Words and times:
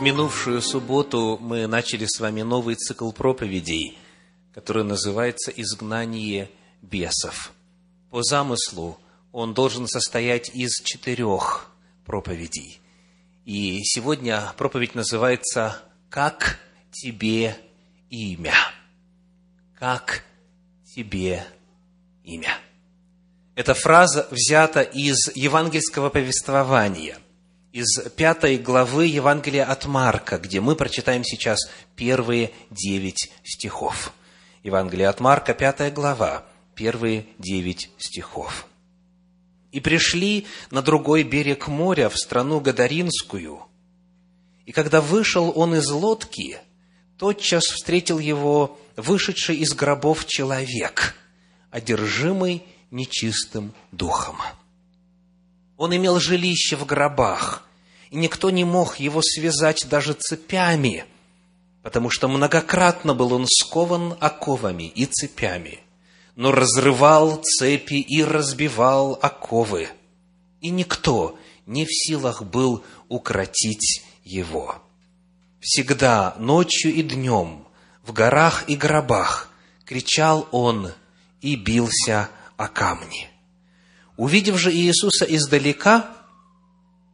В 0.00 0.02
минувшую 0.02 0.62
субботу 0.62 1.36
мы 1.42 1.66
начали 1.66 2.06
с 2.06 2.20
вами 2.20 2.40
новый 2.40 2.74
цикл 2.74 3.12
проповедей, 3.12 3.98
который 4.54 4.82
называется 4.82 5.50
«Изгнание 5.50 6.48
бесов». 6.80 7.52
По 8.08 8.22
замыслу 8.22 8.98
он 9.30 9.52
должен 9.52 9.86
состоять 9.86 10.48
из 10.54 10.80
четырех 10.82 11.70
проповедей. 12.06 12.80
И 13.44 13.80
сегодня 13.84 14.54
проповедь 14.56 14.94
называется 14.94 15.82
«Как 16.08 16.58
тебе 16.90 17.58
имя?» 18.08 18.54
«Как 19.78 20.24
тебе 20.96 21.44
имя?» 22.24 22.56
Эта 23.54 23.74
фраза 23.74 24.26
взята 24.30 24.80
из 24.80 25.30
евангельского 25.34 26.08
повествования– 26.08 27.18
из 27.72 28.00
пятой 28.16 28.58
главы 28.58 29.06
Евангелия 29.06 29.64
от 29.64 29.86
Марка, 29.86 30.38
где 30.38 30.60
мы 30.60 30.74
прочитаем 30.74 31.22
сейчас 31.24 31.58
первые 31.94 32.50
девять 32.70 33.30
стихов. 33.44 34.12
Евангелие 34.62 35.08
от 35.08 35.20
Марка, 35.20 35.54
пятая 35.54 35.90
глава, 35.90 36.44
первые 36.74 37.26
девять 37.38 37.90
стихов. 37.98 38.66
«И 39.70 39.78
пришли 39.78 40.46
на 40.70 40.82
другой 40.82 41.22
берег 41.22 41.68
моря, 41.68 42.08
в 42.08 42.16
страну 42.16 42.60
Гадаринскую. 42.60 43.60
И 44.66 44.72
когда 44.72 45.00
вышел 45.00 45.52
он 45.54 45.76
из 45.76 45.88
лодки, 45.90 46.58
тотчас 47.18 47.62
встретил 47.62 48.18
его 48.18 48.80
вышедший 48.96 49.56
из 49.56 49.74
гробов 49.74 50.26
человек, 50.26 51.14
одержимый 51.70 52.64
нечистым 52.90 53.72
духом» 53.92 54.38
Он 55.80 55.96
имел 55.96 56.20
жилище 56.20 56.76
в 56.76 56.84
гробах, 56.84 57.66
и 58.10 58.16
никто 58.16 58.50
не 58.50 58.64
мог 58.64 58.98
его 58.98 59.22
связать 59.22 59.86
даже 59.88 60.14
цепями, 60.14 61.04
потому 61.82 62.10
что 62.10 62.28
многократно 62.28 63.14
был 63.14 63.32
он 63.32 63.46
скован 63.46 64.16
оковами 64.20 64.88
и 64.88 65.06
цепями, 65.06 65.80
но 66.34 66.52
разрывал 66.52 67.36
цепи 67.42 68.00
и 68.00 68.22
разбивал 68.22 69.18
оковы, 69.22 69.88
и 70.60 70.70
никто 70.70 71.38
не 71.66 71.84
в 71.86 71.90
силах 71.90 72.42
был 72.42 72.84
укротить 73.08 74.02
его. 74.24 74.76
Всегда, 75.60 76.34
ночью 76.38 76.92
и 76.92 77.02
днем, 77.02 77.66
в 78.02 78.12
горах 78.12 78.64
и 78.66 78.76
гробах, 78.76 79.50
кричал 79.84 80.48
он 80.50 80.92
и 81.42 81.54
бился 81.54 82.28
о 82.56 82.68
камни. 82.68 83.28
Увидев 84.16 84.58
же 84.58 84.72
Иисуса 84.72 85.24
издалека, 85.24 86.10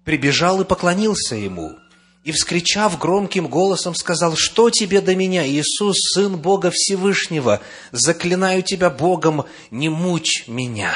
прибежал 0.06 0.60
и 0.60 0.64
поклонился 0.64 1.34
ему, 1.34 1.76
и, 2.22 2.30
вскричав 2.30 2.96
громким 2.98 3.48
голосом, 3.48 3.94
сказал, 3.94 4.36
«Что 4.36 4.70
тебе 4.70 5.00
до 5.00 5.16
меня, 5.16 5.46
Иисус, 5.46 5.96
Сын 6.14 6.38
Бога 6.38 6.70
Всевышнего? 6.72 7.60
Заклинаю 7.90 8.62
тебя 8.62 8.88
Богом, 8.88 9.44
не 9.72 9.88
мучь 9.88 10.44
меня!» 10.46 10.94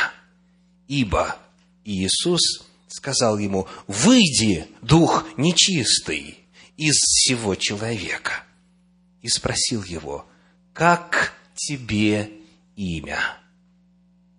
Ибо 0.86 1.36
Иисус 1.84 2.62
сказал 2.86 3.38
ему, 3.38 3.66
«Выйди, 3.88 4.68
дух 4.80 5.24
нечистый, 5.36 6.38
из 6.76 6.94
всего 6.94 7.56
человека!» 7.56 8.44
И 9.22 9.28
спросил 9.28 9.82
его, 9.82 10.24
«Как 10.72 11.32
тебе 11.56 12.30
имя?» 12.76 13.18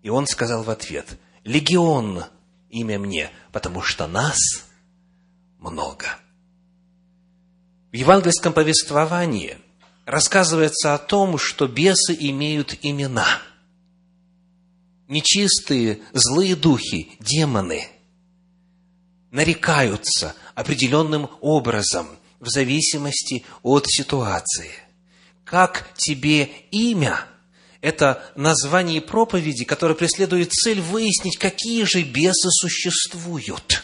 И 0.01 0.09
он 0.09 0.27
сказал 0.27 0.63
в 0.63 0.69
ответ– 0.69 1.07
легион 1.43 2.23
имя 2.71 2.97
мне, 2.97 3.29
потому 3.51 3.81
что 3.81 4.07
нас 4.07 4.37
много. 5.59 6.07
В 7.91 7.95
евангельском 7.95 8.53
повествовании 8.53 9.57
рассказывается 10.05 10.93
о 10.93 10.97
том, 10.97 11.37
что 11.37 11.67
бесы 11.67 12.15
имеют 12.17 12.77
имена. 12.81 13.41
Нечистые, 15.07 16.01
злые 16.13 16.55
духи, 16.55 17.11
демоны 17.19 17.87
нарекаются 19.29 20.35
определенным 20.55 21.29
образом 21.41 22.07
в 22.39 22.49
зависимости 22.49 23.45
от 23.61 23.85
ситуации. 23.87 24.71
Как 25.43 25.93
тебе 25.95 26.43
имя– 26.71 27.25
это 27.81 28.23
название 28.35 29.01
проповеди, 29.01 29.65
которое 29.65 29.95
преследует 29.95 30.51
цель 30.51 30.79
выяснить, 30.79 31.37
какие 31.37 31.83
же 31.83 32.03
бесы 32.03 32.49
существуют. 32.51 33.83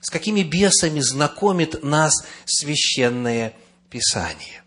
С 0.00 0.10
какими 0.10 0.42
бесами 0.42 1.00
знакомит 1.00 1.82
нас 1.82 2.14
священное 2.46 3.54
Писание. 3.90 4.62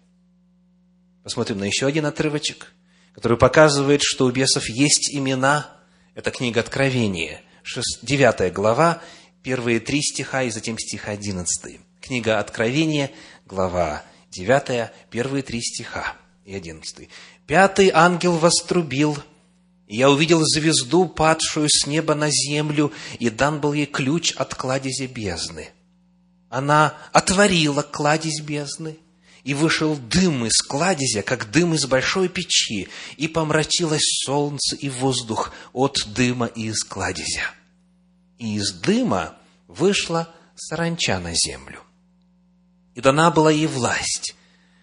Посмотрим 1.23 1.59
на 1.59 1.65
еще 1.65 1.85
один 1.85 2.07
отрывочек, 2.07 2.73
который 3.13 3.37
показывает, 3.37 4.01
что 4.03 4.25
у 4.25 4.31
бесов 4.31 4.67
есть 4.67 5.13
имена. 5.13 5.69
Это 6.15 6.31
книга 6.31 6.59
Откровения, 6.61 7.41
9 8.01 8.51
глава, 8.51 9.01
первые 9.43 9.79
три 9.79 10.01
стиха 10.01 10.43
и 10.43 10.49
затем 10.49 10.77
стих 10.79 11.07
11. 11.07 11.79
Книга 12.01 12.39
Откровения, 12.39 13.11
глава 13.45 14.03
9, 14.31 14.89
первые 15.11 15.43
три 15.43 15.61
стиха 15.61 16.15
и 16.45 16.55
11. 16.55 17.07
Пятый 17.51 17.91
ангел 17.93 18.37
вострубил, 18.37 19.17
и 19.85 19.97
я 19.97 20.09
увидел 20.09 20.39
звезду, 20.41 21.05
падшую 21.05 21.67
с 21.69 21.85
неба 21.85 22.15
на 22.15 22.29
землю, 22.31 22.93
и 23.19 23.29
дан 23.29 23.59
был 23.59 23.73
ей 23.73 23.87
ключ 23.87 24.31
от 24.37 24.55
кладези 24.55 25.05
бездны. 25.05 25.67
Она 26.47 26.95
отворила 27.11 27.81
кладезь 27.81 28.39
бездны, 28.39 28.99
и 29.43 29.53
вышел 29.53 29.97
дым 29.97 30.45
из 30.45 30.61
кладезя, 30.61 31.23
как 31.23 31.51
дым 31.51 31.73
из 31.73 31.85
большой 31.87 32.29
печи, 32.29 32.87
и 33.17 33.27
помрачилось 33.27 34.21
солнце 34.25 34.77
и 34.77 34.87
воздух 34.87 35.51
от 35.73 35.97
дыма 36.05 36.45
из 36.45 36.85
кладезя. 36.85 37.51
И 38.37 38.55
из 38.55 38.71
дыма 38.71 39.35
вышла 39.67 40.33
саранча 40.55 41.19
на 41.19 41.33
землю. 41.33 41.81
И 42.95 43.01
дана 43.01 43.29
была 43.29 43.51
ей 43.51 43.67
власть, 43.67 44.35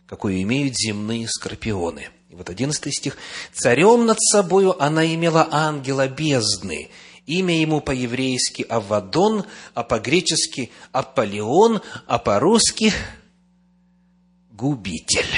какую 0.06 0.42
имеют 0.42 0.76
земные 0.76 1.26
скорпионы– 1.28 2.10
и 2.28 2.34
вот 2.34 2.50
одиннадцатый 2.50 2.92
стих. 2.92 3.16
«Царем 3.52 4.06
над 4.06 4.20
собою 4.20 4.80
она 4.82 5.06
имела 5.06 5.48
ангела 5.50 6.08
бездны, 6.08 6.90
имя 7.26 7.58
ему 7.58 7.80
по-еврейски 7.80 8.62
Авадон, 8.68 9.44
а 9.74 9.82
по-гречески 9.82 10.70
Аполеон, 10.92 11.80
а 12.06 12.18
по-русски 12.18 12.92
Губитель. 14.50 15.34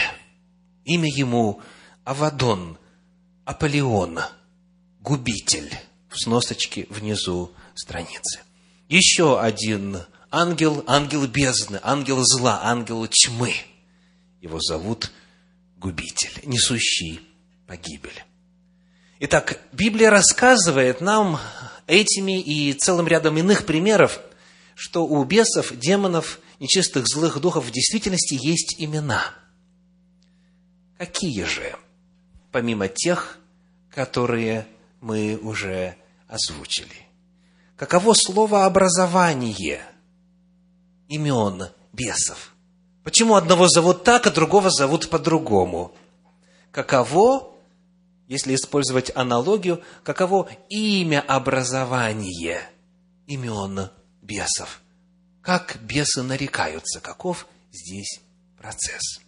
Имя 0.85 1.09
ему 1.09 1.61
Авадон, 2.05 2.79
Аполеон, 3.45 4.21
Губитель. 5.01 5.71
В 6.09 6.19
сносочке 6.19 6.87
внизу 6.91 7.53
страницы. 7.77 8.41
Еще 8.89 9.41
один 9.41 9.99
ангел, 10.33 10.83
ангел 10.89 11.27
бездны, 11.29 11.79
ангел 11.85 12.21
зла, 12.25 12.61
ангел 12.65 13.07
тьмы. 13.07 13.53
Его 14.41 14.59
зовут 14.61 15.13
губитель, 15.81 16.39
несущий 16.45 17.21
погибель. 17.67 18.23
Итак, 19.19 19.61
Библия 19.73 20.11
рассказывает 20.11 21.01
нам 21.01 21.41
этими 21.87 22.41
и 22.41 22.73
целым 22.75 23.09
рядом 23.09 23.39
иных 23.39 23.65
примеров, 23.65 24.21
что 24.75 25.07
у 25.07 25.25
бесов, 25.25 25.75
демонов, 25.77 26.39
нечистых 26.59 27.07
злых 27.07 27.41
духов 27.41 27.65
в 27.67 27.71
действительности 27.71 28.35
есть 28.35 28.77
имена. 28.79 29.23
Какие 30.99 31.45
же, 31.45 31.75
помимо 32.53 32.89
тех, 32.89 33.39
которые 33.91 34.67
мы 35.01 35.39
уже 35.43 35.97
озвучили? 36.29 37.07
Каково 37.77 38.13
слово 38.13 38.67
образование 38.67 39.83
имен 41.09 41.69
бесов? 41.95 42.55
Почему 43.03 43.35
одного 43.35 43.69
зовут 43.69 44.05
так, 44.05 44.27
а 44.27 44.31
другого 44.31 44.71
зовут 44.71 45.09
по-другому? 45.09 45.95
Каково, 46.71 47.51
если 48.29 48.55
использовать 48.55 49.11
аналогию, 49.17 49.83
каково 50.05 50.49
имя 50.69 51.21
образования 51.21 52.61
имен 53.27 53.91
бесов? 54.21 54.83
Как 55.41 55.79
бесы 55.81 56.23
нарекаются? 56.23 57.01
Каков 57.01 57.47
здесь 57.73 58.21
процесс? 58.59 59.21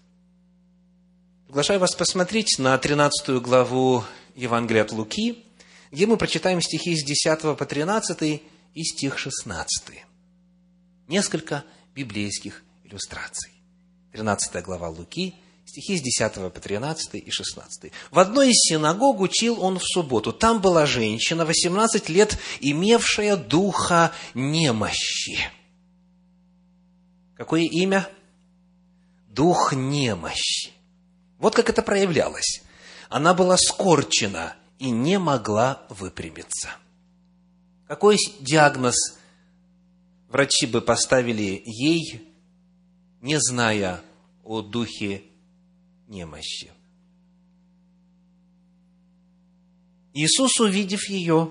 Приглашаю 1.47 1.81
вас 1.81 1.95
посмотреть 1.95 2.59
на 2.59 2.77
13 2.77 3.43
главу 3.43 4.05
Евангелия 4.35 4.83
от 4.83 4.93
Луки, 4.93 5.45
где 5.91 6.07
мы 6.07 6.17
прочитаем 6.19 6.61
стихи 6.61 6.95
с 6.95 7.05
10 7.05 7.57
по 7.57 7.67
13 7.67 8.43
и 8.75 8.85
стих 8.85 9.19
16. 9.19 10.05
Несколько 11.09 11.65
библейских 11.95 12.63
иллюстраций. 12.85 13.62
13 14.13 14.63
глава 14.63 14.89
Луки, 14.89 15.35
стихи 15.65 15.97
с 15.97 16.03
10 16.03 16.53
по 16.53 16.61
13 16.61 17.15
и 17.15 17.31
16. 17.31 17.93
«В 18.11 18.19
одной 18.19 18.51
из 18.51 18.61
синагог 18.69 19.21
учил 19.21 19.63
он 19.63 19.79
в 19.79 19.85
субботу. 19.85 20.33
Там 20.33 20.61
была 20.61 20.87
женщина, 20.87 21.45
18 21.45 22.09
лет, 22.09 22.39
имевшая 22.61 23.37
духа 23.37 24.13
немощи». 24.35 25.39
Какое 27.37 27.63
имя? 27.63 28.09
дух 29.33 29.73
немощи. 29.73 30.71
Вот 31.39 31.55
как 31.55 31.71
это 31.71 31.83
проявлялось. 31.83 32.63
Она 33.09 33.35
была 33.35 33.57
скорчена 33.57 34.55
и 34.79 34.91
не 34.91 35.19
могла 35.19 35.83
выпрямиться. 35.89 36.71
Какой 37.87 38.19
диагноз 38.41 39.19
врачи 40.29 40.67
бы 40.67 40.81
поставили 40.81 41.63
ей, 41.65 42.23
не 43.23 43.41
зная 43.41 44.03
о 44.45 44.61
духе 44.61 45.23
немощи? 46.09 46.71
Иисус, 50.13 50.61
увидев 50.61 51.09
ее, 51.09 51.51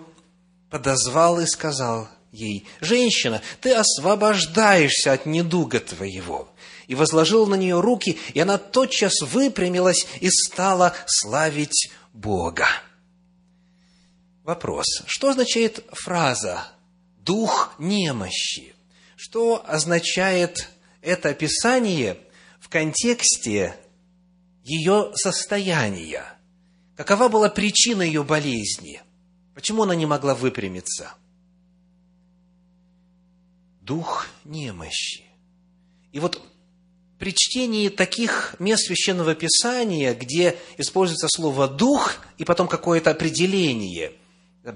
подозвал 0.70 1.40
и 1.40 1.48
сказал 1.48 2.08
ей, 2.32 2.68
«Женщина, 2.80 3.42
ты 3.60 3.74
освобождаешься 3.74 5.14
от 5.14 5.26
недуга 5.26 5.80
твоего». 5.80 6.48
И 6.88 6.96
возложил 6.96 7.48
на 7.48 7.56
нее 7.56 7.80
руки, 7.80 8.20
и 8.34 8.40
она 8.40 8.58
тотчас 8.58 9.22
выпрямилась 9.22 10.06
и 10.20 10.30
стала 10.30 10.94
славить 11.06 11.90
Бога. 12.12 12.68
Вопрос. 14.44 14.86
Что 15.06 15.30
означает 15.30 15.86
фраза 15.94 16.68
«дух 17.18 17.74
немощи»? 17.78 18.76
Что 19.16 19.64
означает 19.66 20.71
это 21.02 21.30
описание 21.30 22.18
в 22.60 22.70
контексте 22.70 23.76
ее 24.64 25.12
состояния? 25.16 26.26
Какова 26.96 27.30
была 27.30 27.50
причина 27.50 28.02
ее 28.02 28.24
болезни? 28.24 29.02
Почему 29.56 29.84
она 29.84 29.96
не 29.96 30.06
могла 30.06 30.36
выпрямиться? 30.36 31.14
Дух 33.82 34.28
немощи. 34.46 35.26
И 36.12 36.20
вот 36.20 36.42
при 37.22 37.34
чтении 37.36 37.90
таких 37.90 38.56
мест 38.60 38.88
Священного 38.88 39.36
Писания, 39.36 40.14
где 40.14 40.58
используется 40.78 41.28
слово 41.30 41.68
«дух» 41.68 42.16
и 42.38 42.46
потом 42.46 42.68
какое-то 42.68 43.12
определение, 43.12 44.14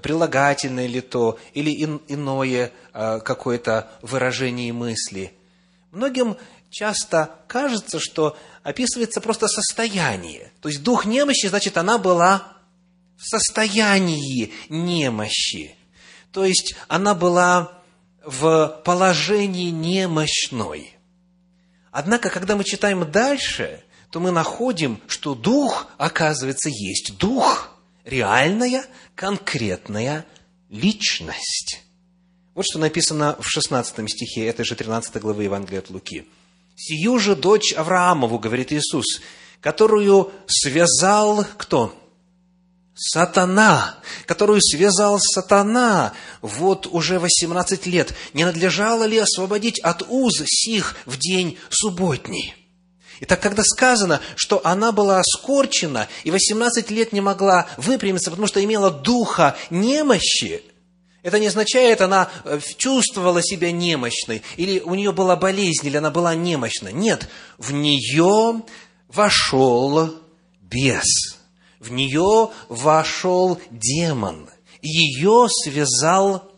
прилагательное 0.02 0.86
ли 0.86 1.00
то, 1.00 1.38
или 1.54 1.72
иное 2.08 2.72
а, 2.92 3.18
какое-то 3.18 3.90
выражение 4.02 4.72
мысли, 4.72 5.32
многим 5.96 6.36
часто 6.70 7.40
кажется, 7.48 7.98
что 7.98 8.36
описывается 8.62 9.20
просто 9.20 9.48
состояние. 9.48 10.52
То 10.60 10.68
есть 10.68 10.82
дух 10.82 11.06
немощи, 11.06 11.46
значит, 11.46 11.76
она 11.76 11.98
была 11.98 12.52
в 13.16 13.24
состоянии 13.24 14.52
немощи. 14.68 15.74
То 16.32 16.44
есть 16.44 16.76
она 16.88 17.14
была 17.14 17.72
в 18.22 18.82
положении 18.84 19.70
немощной. 19.70 20.96
Однако, 21.90 22.28
когда 22.28 22.56
мы 22.56 22.64
читаем 22.64 23.10
дальше, 23.10 23.82
то 24.10 24.20
мы 24.20 24.30
находим, 24.30 25.00
что 25.06 25.34
дух, 25.34 25.88
оказывается, 25.96 26.68
есть 26.68 27.16
дух, 27.16 27.70
реальная, 28.04 28.84
конкретная 29.14 30.26
личность. 30.68 31.85
Вот 32.56 32.64
что 32.64 32.78
написано 32.78 33.36
в 33.38 33.46
16 33.46 34.10
стихе 34.10 34.46
этой 34.46 34.64
же 34.64 34.76
13 34.76 35.14
главы 35.20 35.44
Евангелия 35.44 35.80
от 35.80 35.90
Луки. 35.90 36.24
Сию 36.74 37.18
же 37.18 37.36
дочь 37.36 37.74
Авраамову, 37.74 38.38
говорит 38.38 38.72
Иисус, 38.72 39.20
которую 39.60 40.32
связал 40.46 41.44
кто? 41.58 41.94
Сатана, 42.94 43.96
которую 44.24 44.62
связал 44.62 45.20
сатана 45.20 46.14
вот 46.40 46.86
уже 46.86 47.18
18 47.18 47.84
лет. 47.84 48.14
Не 48.32 48.46
надлежало 48.46 49.04
ли 49.04 49.18
освободить 49.18 49.78
от 49.80 50.04
уз 50.08 50.42
сих 50.46 50.96
в 51.04 51.18
день 51.18 51.58
субботний? 51.68 52.54
Итак, 53.20 53.42
когда 53.42 53.62
сказано, 53.64 54.22
что 54.34 54.62
она 54.64 54.92
была 54.92 55.20
оскорчена 55.20 56.08
и 56.24 56.30
18 56.30 56.90
лет 56.90 57.12
не 57.12 57.20
могла 57.20 57.66
выпрямиться, 57.76 58.30
потому 58.30 58.46
что 58.46 58.64
имела 58.64 58.90
духа 58.90 59.58
немощи, 59.68 60.62
это 61.26 61.40
не 61.40 61.48
означает, 61.48 62.02
она 62.02 62.30
э, 62.44 62.60
чувствовала 62.76 63.42
себя 63.42 63.72
немощной, 63.72 64.42
или 64.56 64.78
у 64.78 64.94
нее 64.94 65.10
была 65.10 65.34
болезнь, 65.34 65.84
или 65.84 65.96
она 65.96 66.12
была 66.12 66.36
немощна. 66.36 66.92
Нет, 66.92 67.28
в 67.58 67.72
нее 67.72 68.62
вошел 69.08 70.14
бес, 70.60 71.40
в 71.80 71.90
нее 71.90 72.50
вошел 72.68 73.60
демон, 73.72 74.48
ее 74.82 75.48
связал 75.50 76.48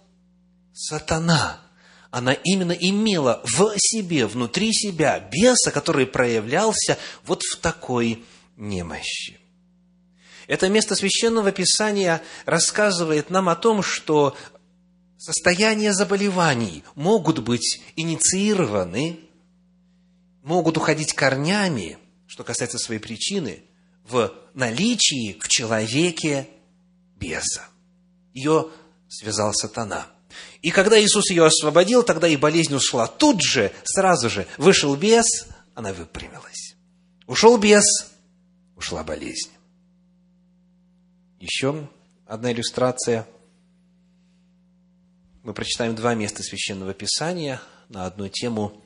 сатана. 0.75 1.63
Она 2.11 2.35
именно 2.35 2.73
имела 2.73 3.41
в 3.45 3.73
себе, 3.79 4.27
внутри 4.27 4.75
себя 4.75 5.19
беса, 5.19 5.71
который 5.71 6.05
проявлялся 6.05 6.99
вот 7.25 7.41
в 7.43 7.57
такой 7.57 8.23
немощи. 8.59 9.39
Это 10.49 10.71
место 10.71 10.97
священного 10.97 11.53
писания 11.53 12.23
рассказывает 12.47 13.29
нам 13.29 13.51
о 13.51 13.55
том, 13.55 13.83
что 13.83 14.35
состояния 15.19 15.93
заболеваний 15.93 16.85
могут 16.95 17.41
быть 17.41 17.83
инициированы, 17.97 19.21
могут 20.43 20.79
уходить 20.79 21.13
корнями, 21.13 21.99
что 22.27 22.45
касается 22.45 22.79
своей 22.79 23.01
причины, 23.01 23.65
в 24.05 24.33
наличии 24.55 25.39
в 25.41 25.49
человеке 25.49 26.49
беса. 27.17 27.65
Ее 28.33 28.71
связал 29.09 29.53
сатана. 29.53 30.07
И 30.63 30.71
когда 30.71 31.01
Иисус 31.01 31.31
ее 31.31 31.45
освободил, 31.45 32.03
тогда 32.03 32.29
и 32.29 32.37
болезнь 32.37 32.75
ушла. 32.75 33.07
Тут 33.07 33.43
же, 33.43 33.73
сразу 33.85 34.31
же, 34.31 34.47
вышел 34.57 34.95
бес, 34.97 35.47
она 35.75 35.93
выпрямилась. 35.93 36.77
Ушел 37.27 37.59
бес, 37.59 37.85
ушла 38.77 39.03
болезнь. 39.05 39.51
Еще 41.41 41.89
одна 42.27 42.53
иллюстрация– 42.53 43.27
мы 45.49 45.55
прочитаем 45.55 45.95
два 45.95 46.13
места 46.13 46.43
Священного 46.43 46.93
Писания 46.93 47.63
на 47.89 48.05
одну 48.05 48.29
тему. 48.29 48.83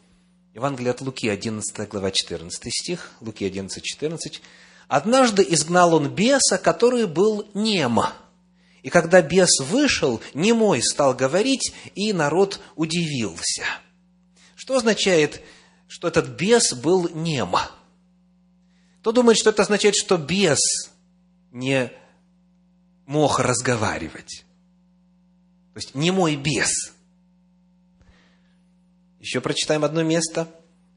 Евангелие 0.54 0.92
от 0.92 1.00
Луки, 1.00 1.28
11 1.28 1.88
глава, 1.88 2.12
14 2.12 2.72
стих, 2.72 3.10
Луки 3.20 3.44
11, 3.44 3.82
14. 3.82 4.40
«Однажды 4.86 5.44
изгнал 5.48 5.92
он 5.92 6.14
беса, 6.14 6.58
который 6.58 7.08
был 7.08 7.48
нем. 7.54 7.98
И 8.84 8.90
когда 8.90 9.22
бес 9.22 9.58
вышел, 9.58 10.20
немой 10.34 10.84
стал 10.84 11.14
говорить, 11.14 11.74
и 11.96 12.12
народ 12.12 12.60
удивился». 12.76 13.64
Что 14.54 14.76
означает, 14.76 15.42
что 15.88 16.06
этот 16.06 16.28
бес 16.28 16.74
был 16.74 17.08
нем? 17.08 17.56
Кто 19.00 19.10
думает, 19.10 19.36
что 19.36 19.50
это 19.50 19.62
означает, 19.62 19.96
что 19.96 20.16
бес 20.16 20.60
не 21.50 21.90
мог 23.06 23.40
разговаривать? 23.40 24.44
То 25.74 25.80
есть 25.80 25.94
не 25.94 26.10
мой 26.10 26.36
бес. 26.36 26.92
Еще 29.20 29.40
прочитаем 29.40 29.84
одно 29.84 30.02
место. 30.02 30.48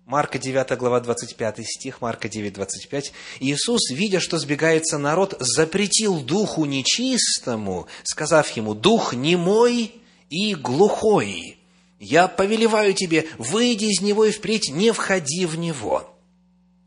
Марка 0.05 0.37
9 0.37 0.77
глава 0.77 0.99
25 0.99 1.65
стих, 1.65 2.01
Марка 2.01 2.29
9, 2.29 2.53
25. 2.53 3.11
Иисус, 3.39 3.89
видя, 3.89 4.19
что 4.19 4.37
сбегается 4.37 4.99
народ, 4.99 5.35
запретил 5.39 6.19
духу 6.19 6.65
нечистому, 6.65 7.87
сказав 8.03 8.49
ему, 8.51 8.75
«Дух 8.75 9.13
немой 9.13 9.93
и 10.29 10.53
глухой, 10.53 11.57
я 11.99 12.27
повелеваю 12.27 12.93
тебе, 12.93 13.27
выйди 13.39 13.85
из 13.85 14.01
него 14.01 14.25
и 14.25 14.31
впредь 14.31 14.69
не 14.69 14.91
входи 14.91 15.47
в 15.47 15.57
него». 15.57 16.15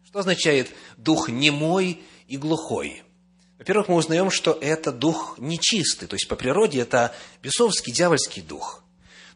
Что 0.06 0.20
означает 0.20 0.70
«дух 0.96 1.28
немой 1.28 2.00
и 2.28 2.36
глухой»? 2.36 3.02
Во-первых, 3.58 3.88
мы 3.88 3.96
узнаем, 3.96 4.30
что 4.30 4.56
это 4.60 4.92
дух 4.92 5.34
нечистый, 5.38 6.06
то 6.06 6.14
есть 6.14 6.28
по 6.28 6.36
природе 6.36 6.80
это 6.80 7.14
бесовский, 7.42 7.92
дьявольский 7.92 8.40
дух. 8.40 8.84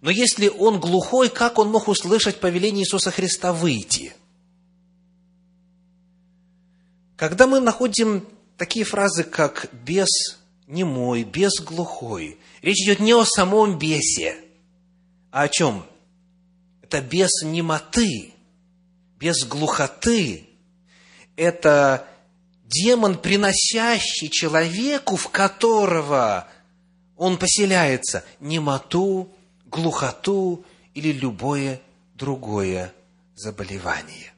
Но 0.01 0.11
если 0.11 0.49
он 0.49 0.81
глухой, 0.81 1.29
как 1.29 1.59
он 1.59 1.69
мог 1.69 1.89
услышать 1.89 2.41
повеление 2.41 2.85
Иисуса 2.85 3.11
Христа 3.11 3.53
выйти? 3.53 4.15
Когда 7.17 7.47
мы 7.47 7.61
находим 7.61 8.27
такие 8.57 8.85
фразы, 8.85 9.25
как 9.25 9.69
«бес 9.73 10.39
немой», 10.67 11.25
«бес 11.25 11.61
глухой», 11.61 12.39
речь 12.63 12.83
идет 12.83 13.01
не 13.01 13.15
о 13.15 13.25
самом 13.25 13.79
бесе, 13.79 14.37
а 15.31 15.43
о 15.43 15.49
чем? 15.49 15.85
Это 16.83 17.01
бес 17.01 17.43
немоты, 17.43 18.35
без 19.19 19.45
глухоты. 19.45 20.49
Это 21.37 22.07
демон, 22.73 23.19
приносящий 23.19 24.29
человеку, 24.29 25.17
в 25.17 25.29
которого 25.29 26.49
он 27.17 27.37
поселяется, 27.39 28.25
немоту, 28.41 29.31
глухоту 29.67 30.65
или 30.95 31.13
любое 31.13 31.81
другое 32.15 32.93
заболевание. 33.35 34.33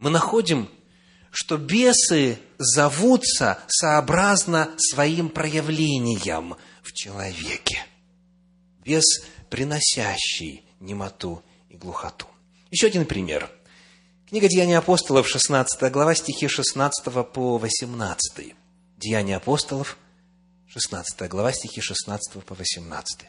Мы 0.00 0.10
находим, 0.10 0.68
что 1.30 1.56
бесы 1.56 2.38
зовутся 2.58 3.58
сообразно 3.68 4.70
своим 4.76 5.28
проявлениям 5.28 6.56
в 6.82 6.92
человеке. 6.92 7.84
Бес, 8.84 9.24
приносящий 9.48 10.64
немоту 10.80 11.42
и 11.68 11.76
глухоту. 11.76 12.26
Еще 12.70 12.88
один 12.88 13.06
пример– 13.06 13.50
Книга 14.34 14.48
Деяний 14.48 14.76
апостолов, 14.76 15.28
16 15.28 15.92
глава, 15.92 16.12
стихи 16.16 16.48
16 16.48 17.04
по 17.32 17.56
18. 17.56 18.52
Деяния 18.96 19.36
апостолов, 19.36 19.96
16 20.66 21.28
глава, 21.28 21.52
стихи 21.52 21.80
16 21.80 22.42
по 22.42 22.56
18. 22.56 23.28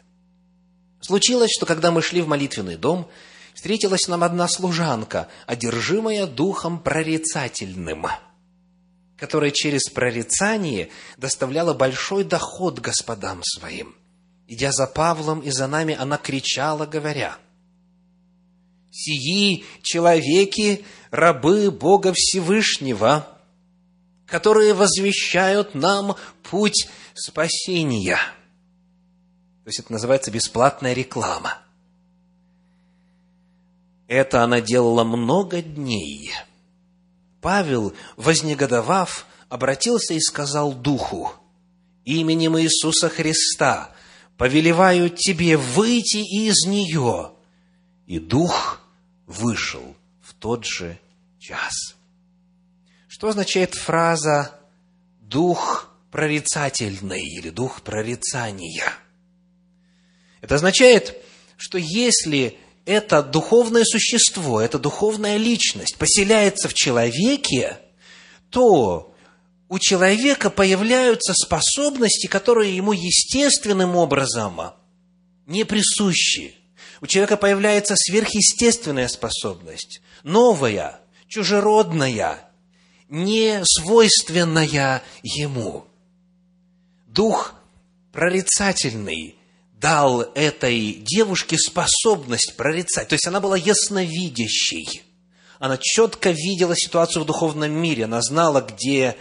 Случилось, 1.01 1.51
что 1.55 1.67
когда 1.67 1.91
мы 1.91 2.01
шли 2.01 2.23
в 2.23 2.27
молитвенный 2.27 2.75
дом, 2.75 3.07
встретилась 3.53 4.07
нам 4.07 4.23
одна 4.23 4.47
служанка, 4.47 5.27
одержимая 5.45 6.25
духом 6.25 6.79
прорицательным, 6.79 8.07
которая 9.15 9.51
через 9.51 9.83
прорицание 9.83 10.89
доставляла 11.17 11.75
большой 11.75 12.23
доход 12.23 12.79
господам 12.79 13.43
своим. 13.43 13.93
Идя 14.47 14.71
за 14.71 14.87
Павлом 14.87 15.41
и 15.41 15.51
за 15.51 15.67
нами, 15.67 15.93
она 15.93 16.17
кричала, 16.17 16.87
говоря, 16.87 17.37
«Сии 18.97 19.65
человеки, 19.81 20.85
рабы 21.11 21.69
Бога 21.69 22.13
Всевышнего, 22.15 23.27
которые 24.25 24.73
возвещают 24.73 25.75
нам 25.75 26.15
путь 26.49 26.87
спасения». 27.13 28.17
То 29.65 29.69
есть 29.69 29.79
это 29.79 29.91
называется 29.91 30.31
бесплатная 30.31 30.93
реклама. 30.93 31.57
Это 34.07 34.43
она 34.45 34.61
делала 34.61 35.03
много 35.03 35.61
дней. 35.61 36.31
Павел, 37.41 37.93
вознегодовав, 38.15 39.25
обратился 39.49 40.13
и 40.13 40.21
сказал 40.21 40.71
Духу, 40.71 41.33
«Именем 42.05 42.57
Иисуса 42.57 43.09
Христа 43.09 43.93
повелеваю 44.37 45.09
тебе 45.09 45.57
выйти 45.57 46.23
из 46.47 46.65
нее». 46.65 47.33
И 48.07 48.19
Дух 48.19 48.79
вышел 49.27 49.95
в 50.21 50.33
тот 50.33 50.65
же 50.65 50.99
час. 51.39 51.95
Что 53.07 53.29
означает 53.29 53.73
фраза 53.75 54.59
«дух 55.21 55.89
прорицательный» 56.11 57.23
или 57.23 57.49
«дух 57.49 57.81
прорицания»? 57.81 58.93
Это 60.41 60.55
означает, 60.55 61.17
что 61.57 61.77
если 61.77 62.57
это 62.85 63.23
духовное 63.23 63.83
существо, 63.83 64.61
это 64.61 64.77
духовная 64.77 65.37
личность 65.37 65.97
поселяется 65.97 66.67
в 66.67 66.73
человеке, 66.73 67.79
то 68.49 69.15
у 69.67 69.79
человека 69.79 70.49
появляются 70.49 71.33
способности, 71.33 72.27
которые 72.27 72.75
ему 72.75 72.93
естественным 72.93 73.95
образом 73.95 74.73
не 75.47 75.63
присущи. 75.63 76.55
У 77.05 77.07
человека 77.07 77.37
появляется 77.37 77.93
сверхъестественная 77.95 79.07
способность, 79.07 80.01
новая, 80.23 81.01
чужеродная, 81.27 82.49
не 83.09 83.61
свойственная 83.63 85.03
ему. 85.21 85.85
Дух 87.05 87.53
прорицательный 88.11 89.35
дал 89.79 90.21
этой 90.33 90.93
девушке 90.93 91.59
способность 91.59 92.55
прорицать. 92.57 93.07
То 93.09 93.13
есть 93.13 93.27
она 93.27 93.39
была 93.39 93.55
ясновидящей. 93.55 95.03
Она 95.59 95.77
четко 95.77 96.31
видела 96.31 96.75
ситуацию 96.75 97.21
в 97.21 97.27
духовном 97.27 97.71
мире. 97.71 98.05
Она 98.05 98.23
знала, 98.23 98.61
где 98.61 99.15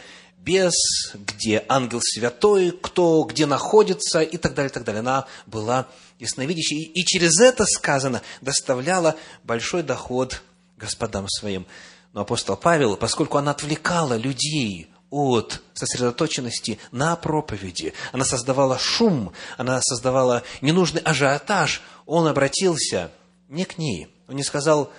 бес, 0.45 0.75
где 1.15 1.65
ангел 1.69 2.01
святой, 2.03 2.71
кто 2.71 3.23
где 3.25 3.47
находится 3.47 4.21
и 4.21 4.37
так 4.37 4.55
далее, 4.55 4.71
и 4.71 4.73
так 4.73 4.85
далее. 4.85 5.01
Она 5.01 5.27
была 5.47 5.89
ясновидящей. 6.19 6.83
И 6.83 7.05
через 7.05 7.41
это, 7.41 7.65
сказано, 7.65 8.23
доставляла 8.41 9.17
большой 9.43 9.83
доход 9.83 10.43
господам 10.77 11.27
своим. 11.29 11.67
Но 12.13 12.21
апостол 12.21 12.57
Павел, 12.57 12.97
поскольку 12.97 13.39
она 13.39 13.53
отвлекала 13.53 14.17
людей 14.17 14.89
от 15.11 15.63
сосредоточенности 15.75 16.79
на 16.91 17.17
проповеди. 17.17 17.95
Она 18.13 18.25
создавала 18.25 18.79
шум, 18.79 19.33
она 19.57 19.81
создавала 19.81 20.43
ненужный 20.61 21.01
ажиотаж. 21.01 21.83
Он 22.07 22.27
обратился 22.27 23.11
не 23.49 23.65
к 23.65 23.79
ней. 23.79 24.09
Он 24.29 24.37
не 24.37 24.43
сказал, 24.43 24.93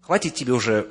хватит 0.00 0.34
тебе 0.34 0.52
уже 0.52 0.90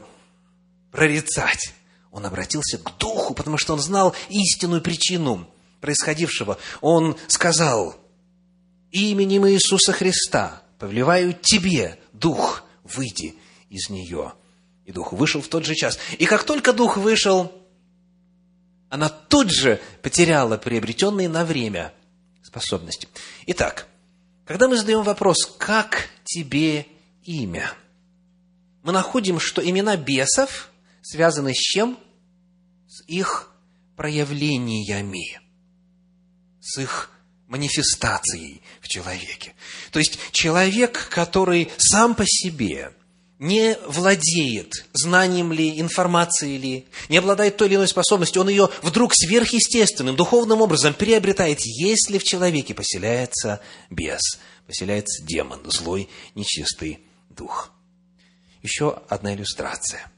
прорицать. 0.92 1.74
Он 2.12 2.26
обратился 2.26 2.78
к 2.78 2.98
Духу, 2.98 3.34
потому 3.34 3.58
что 3.58 3.74
он 3.74 3.80
знал 3.80 4.16
истинную 4.30 4.82
причину 4.82 5.48
происходившего. 5.82 6.58
Он 6.82 7.16
сказал, 7.28 7.96
именем 8.92 9.48
Иисуса 9.48 9.94
Христа 9.94 10.62
повелеваю 10.80 11.34
тебе, 11.34 12.00
Дух, 12.14 12.64
выйди 12.84 13.36
из 13.70 13.90
нее. 13.90 14.34
И 14.86 14.92
Дух 14.92 15.14
вышел 15.14 15.42
в 15.42 15.48
тот 15.48 15.66
же 15.66 15.76
час. 15.76 16.00
И 16.18 16.26
как 16.26 16.44
только 16.44 16.74
Дух 16.74 16.98
вышел, 16.98 17.52
она 18.90 19.10
тут 19.10 19.52
же 19.52 19.82
потеряла 20.02 20.58
приобретенные 20.58 21.28
на 21.28 21.44
время 21.46 21.94
способности. 22.42 23.08
Итак, 23.48 23.88
когда 24.46 24.68
мы 24.68 24.78
задаем 24.78 25.04
вопрос, 25.04 25.46
как 25.58 26.08
тебе 26.24 26.88
имя, 27.24 27.74
мы 28.84 28.94
находим, 28.94 29.40
что 29.40 29.62
имена 29.62 29.98
бесов 29.98 30.70
связаны 31.08 31.54
с 31.54 31.58
чем? 31.58 31.98
С 32.88 33.04
их 33.08 33.52
проявлениями, 33.96 35.40
с 36.60 36.78
их 36.80 37.12
манифестацией 37.48 38.62
в 38.82 38.88
человеке. 38.88 39.54
То 39.92 40.00
есть 40.00 40.20
человек, 40.32 41.10
который 41.10 41.72
сам 41.78 42.14
по 42.14 42.26
себе 42.26 42.92
не 43.40 43.78
владеет 43.88 44.86
знанием 44.94 45.54
ли, 45.54 45.80
информацией 45.80 46.58
ли, 46.58 46.88
не 47.08 47.18
обладает 47.18 47.56
той 47.56 47.68
или 47.68 47.76
иной 47.76 47.88
способностью, 47.88 48.42
он 48.42 48.50
ее 48.50 48.70
вдруг 48.82 49.14
сверхъестественным, 49.14 50.16
духовным 50.16 50.62
образом 50.62 50.94
приобретает, 50.94 51.60
если 51.62 52.18
в 52.18 52.24
человеке 52.24 52.74
поселяется 52.74 53.62
бес, 53.90 54.40
поселяется 54.66 55.24
демон, 55.24 55.62
злой, 55.72 56.10
нечистый 56.36 57.00
дух. 57.30 57.72
Еще 58.62 59.02
одна 59.08 59.34
иллюстрация. 59.34 60.12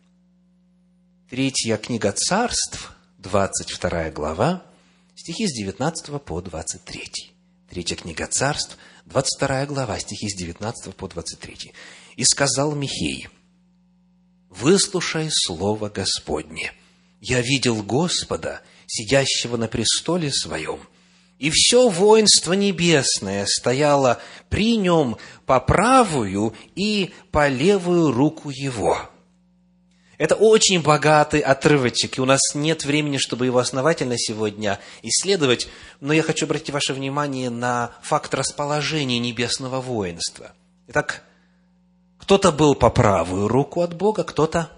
Третья 1.29 1.77
книга 1.77 2.11
царств, 2.11 2.91
22 3.19 4.09
глава, 4.09 4.63
стихи 5.15 5.45
с 5.47 5.53
19 5.53 6.19
по 6.23 6.41
23. 6.41 7.03
Третья 7.69 7.95
книга 7.95 8.25
царств, 8.25 8.79
22 9.05 9.67
глава, 9.67 9.99
стихи 9.99 10.27
с 10.27 10.35
19 10.35 10.95
по 10.95 11.07
23. 11.07 11.71
И 12.15 12.23
сказал 12.23 12.73
Михей, 12.73 13.27
«Выслушай 14.49 15.29
слово 15.31 15.89
Господне. 15.89 16.73
Я 17.21 17.41
видел 17.41 17.83
Господа, 17.83 18.61
сидящего 18.87 19.55
на 19.55 19.67
престоле 19.67 20.31
своем, 20.33 20.79
и 21.37 21.51
все 21.51 21.89
воинство 21.89 22.53
небесное 22.53 23.45
стояло 23.45 24.19
при 24.49 24.77
нем 24.77 25.15
по 25.45 25.59
правую 25.59 26.55
и 26.73 27.13
по 27.29 27.47
левую 27.47 28.13
руку 28.13 28.49
его». 28.49 29.11
Это 30.19 30.35
очень 30.35 30.81
богатый 30.81 31.39
отрывочек, 31.39 32.17
и 32.17 32.21
у 32.21 32.25
нас 32.25 32.41
нет 32.53 32.83
времени, 32.83 33.15
чтобы 33.15 33.45
его 33.45 33.57
основательно 33.57 34.15
сегодня 34.17 34.77
исследовать, 35.01 35.69
но 36.01 36.11
я 36.11 36.23
хочу 36.23 36.45
обратить 36.45 36.71
ваше 36.71 36.93
внимание 36.93 37.49
на 37.49 37.91
факт 38.01 38.33
расположения 38.33 39.17
небесного 39.17 39.79
воинства. 39.79 40.51
Итак, 40.87 41.23
кто-то 42.17 42.51
был 42.51 42.75
по 42.75 42.89
правую 42.89 43.47
руку 43.47 43.81
от 43.81 43.95
Бога, 43.95 44.25
кто-то 44.25 44.69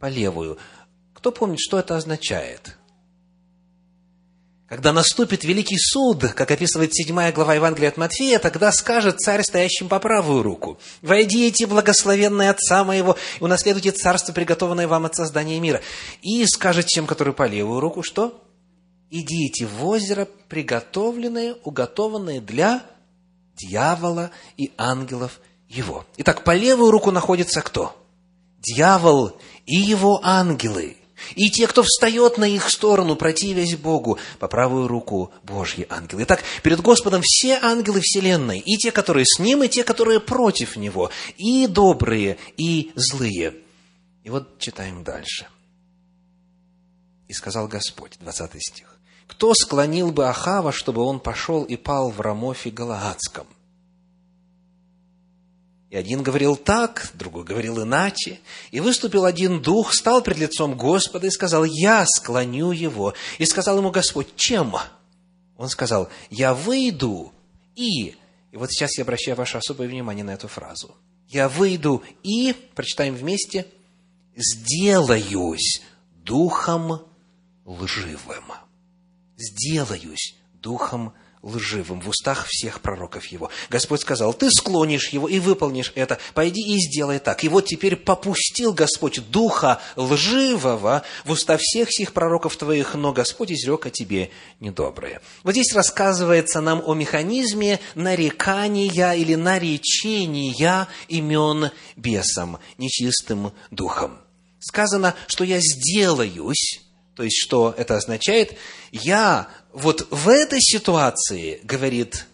по 0.00 0.06
левую. 0.06 0.58
Кто 1.14 1.32
помнит, 1.32 1.60
что 1.60 1.78
это 1.78 1.96
означает? 1.96 2.77
Когда 4.68 4.92
наступит 4.92 5.44
великий 5.44 5.78
суд, 5.78 6.20
как 6.34 6.50
описывает 6.50 6.92
седьмая 6.92 7.32
глава 7.32 7.54
Евангелия 7.54 7.88
от 7.88 7.96
Матфея, 7.96 8.38
тогда 8.38 8.70
скажет 8.70 9.18
царь, 9.18 9.42
стоящим 9.42 9.88
по 9.88 9.98
правую 9.98 10.42
руку, 10.42 10.78
«Войдите, 11.00 11.66
благословенные 11.66 12.50
Отца 12.50 12.84
моего, 12.84 13.16
и 13.40 13.42
унаследуйте 13.42 13.92
царство, 13.92 14.34
приготованное 14.34 14.86
вам 14.86 15.06
от 15.06 15.14
создания 15.14 15.58
мира». 15.58 15.80
И 16.20 16.44
скажет 16.44 16.84
тем, 16.84 17.06
который 17.06 17.32
по 17.32 17.46
левую 17.46 17.80
руку, 17.80 18.02
что? 18.02 18.44
«Идите 19.10 19.64
в 19.64 19.86
озеро, 19.86 20.28
приготовленное, 20.48 21.56
уготованное 21.64 22.42
для 22.42 22.82
дьявола 23.56 24.30
и 24.58 24.72
ангелов 24.76 25.40
его. 25.66 26.04
Итак, 26.18 26.44
по 26.44 26.54
левую 26.54 26.90
руку 26.90 27.10
находится 27.10 27.62
кто? 27.62 27.96
Дьявол 28.58 29.32
и 29.64 29.76
его 29.76 30.20
ангелы. 30.22 30.98
И 31.34 31.50
те, 31.50 31.66
кто 31.66 31.82
встает 31.82 32.38
на 32.38 32.44
их 32.44 32.70
сторону, 32.70 33.16
противясь 33.16 33.76
Богу, 33.76 34.18
по 34.38 34.48
правую 34.48 34.88
руку 34.88 35.32
Божьи 35.42 35.86
ангелы. 35.88 36.22
Итак, 36.22 36.42
перед 36.62 36.80
Господом 36.80 37.22
все 37.24 37.58
ангелы 37.60 38.00
Вселенной, 38.00 38.58
и 38.58 38.76
те, 38.76 38.92
которые 38.92 39.26
с 39.26 39.38
Ним, 39.38 39.62
и 39.62 39.68
те, 39.68 39.84
которые 39.84 40.20
против 40.20 40.76
Него, 40.76 41.10
и 41.36 41.66
добрые, 41.66 42.38
и 42.56 42.92
злые. 42.94 43.54
И 44.24 44.30
вот 44.30 44.58
читаем 44.58 45.04
дальше. 45.04 45.46
И 47.28 47.32
сказал 47.32 47.68
Господь, 47.68 48.18
20 48.20 48.50
стих, 48.62 48.96
«Кто 49.26 49.52
склонил 49.54 50.12
бы 50.12 50.28
Ахава, 50.28 50.72
чтобы 50.72 51.02
он 51.02 51.20
пошел 51.20 51.64
и 51.64 51.76
пал 51.76 52.10
в 52.10 52.20
Рамофе 52.20 52.70
Галаадском? 52.70 53.46
И 55.90 55.96
один 55.96 56.22
говорил 56.22 56.56
так, 56.56 57.10
другой 57.14 57.44
говорил 57.44 57.82
иначе. 57.82 58.40
И 58.70 58.80
выступил 58.80 59.24
один 59.24 59.62
дух, 59.62 59.94
стал 59.94 60.22
пред 60.22 60.36
лицом 60.36 60.76
Господа 60.76 61.26
и 61.26 61.30
сказал, 61.30 61.64
«Я 61.64 62.04
склоню 62.06 62.72
его». 62.72 63.14
И 63.38 63.46
сказал 63.46 63.78
ему 63.78 63.90
Господь, 63.90 64.28
«Чем?» 64.36 64.74
Он 65.56 65.68
сказал, 65.68 66.10
«Я 66.28 66.52
выйду 66.52 67.32
и...» 67.74 68.16
И 68.50 68.56
вот 68.56 68.70
сейчас 68.70 68.96
я 68.98 69.04
обращаю 69.04 69.36
ваше 69.36 69.58
особое 69.58 69.88
внимание 69.88 70.24
на 70.24 70.32
эту 70.32 70.48
фразу. 70.48 70.94
«Я 71.26 71.48
выйду 71.48 72.02
и...» 72.22 72.54
Прочитаем 72.74 73.14
вместе. 73.14 73.66
«Сделаюсь 74.36 75.82
духом 76.16 77.02
лживым». 77.64 78.52
«Сделаюсь 79.36 80.36
духом 80.52 81.08
лживым 81.08 81.27
лживым 81.42 82.00
в 82.00 82.08
устах 82.08 82.46
всех 82.46 82.80
пророков 82.80 83.26
его. 83.26 83.50
Господь 83.70 84.00
сказал, 84.00 84.34
ты 84.34 84.50
склонишь 84.50 85.10
его 85.10 85.28
и 85.28 85.38
выполнишь 85.38 85.92
это, 85.94 86.18
пойди 86.34 86.60
и 86.60 86.78
сделай 86.78 87.18
так. 87.18 87.44
И 87.44 87.48
вот 87.48 87.66
теперь 87.66 87.96
попустил 87.96 88.72
Господь 88.72 89.20
духа 89.30 89.80
лживого 89.96 91.02
в 91.24 91.30
уста 91.30 91.56
всех 91.58 91.88
сих 91.90 92.12
пророков 92.12 92.56
твоих, 92.56 92.94
но 92.94 93.12
Господь 93.12 93.52
изрек 93.52 93.86
о 93.86 93.90
тебе 93.90 94.30
недоброе. 94.60 95.20
Вот 95.42 95.52
здесь 95.52 95.72
рассказывается 95.74 96.60
нам 96.60 96.82
о 96.84 96.94
механизме 96.94 97.80
нарекания 97.94 99.12
или 99.12 99.34
наречения 99.34 100.88
имен 101.08 101.70
бесом, 101.96 102.58
нечистым 102.78 103.52
духом. 103.70 104.18
Сказано, 104.60 105.14
что 105.28 105.44
я 105.44 105.60
сделаюсь, 105.60 106.80
то 107.18 107.24
есть, 107.24 107.42
что 107.42 107.74
это 107.76 107.96
означает? 107.96 108.56
Я 108.92 109.48
вот 109.78 110.06
в 110.10 110.28
этой 110.28 110.60
ситуации, 110.60 111.60
говорит 111.62 112.26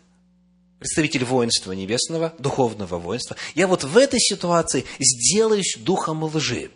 представитель 0.78 1.24
воинства 1.24 1.72
небесного, 1.72 2.34
духовного 2.38 2.98
воинства, 2.98 3.36
я 3.54 3.66
вот 3.66 3.84
в 3.84 3.96
этой 3.96 4.20
ситуации 4.20 4.84
сделаюсь 4.98 5.76
духом 5.78 6.24
лжи. 6.24 6.70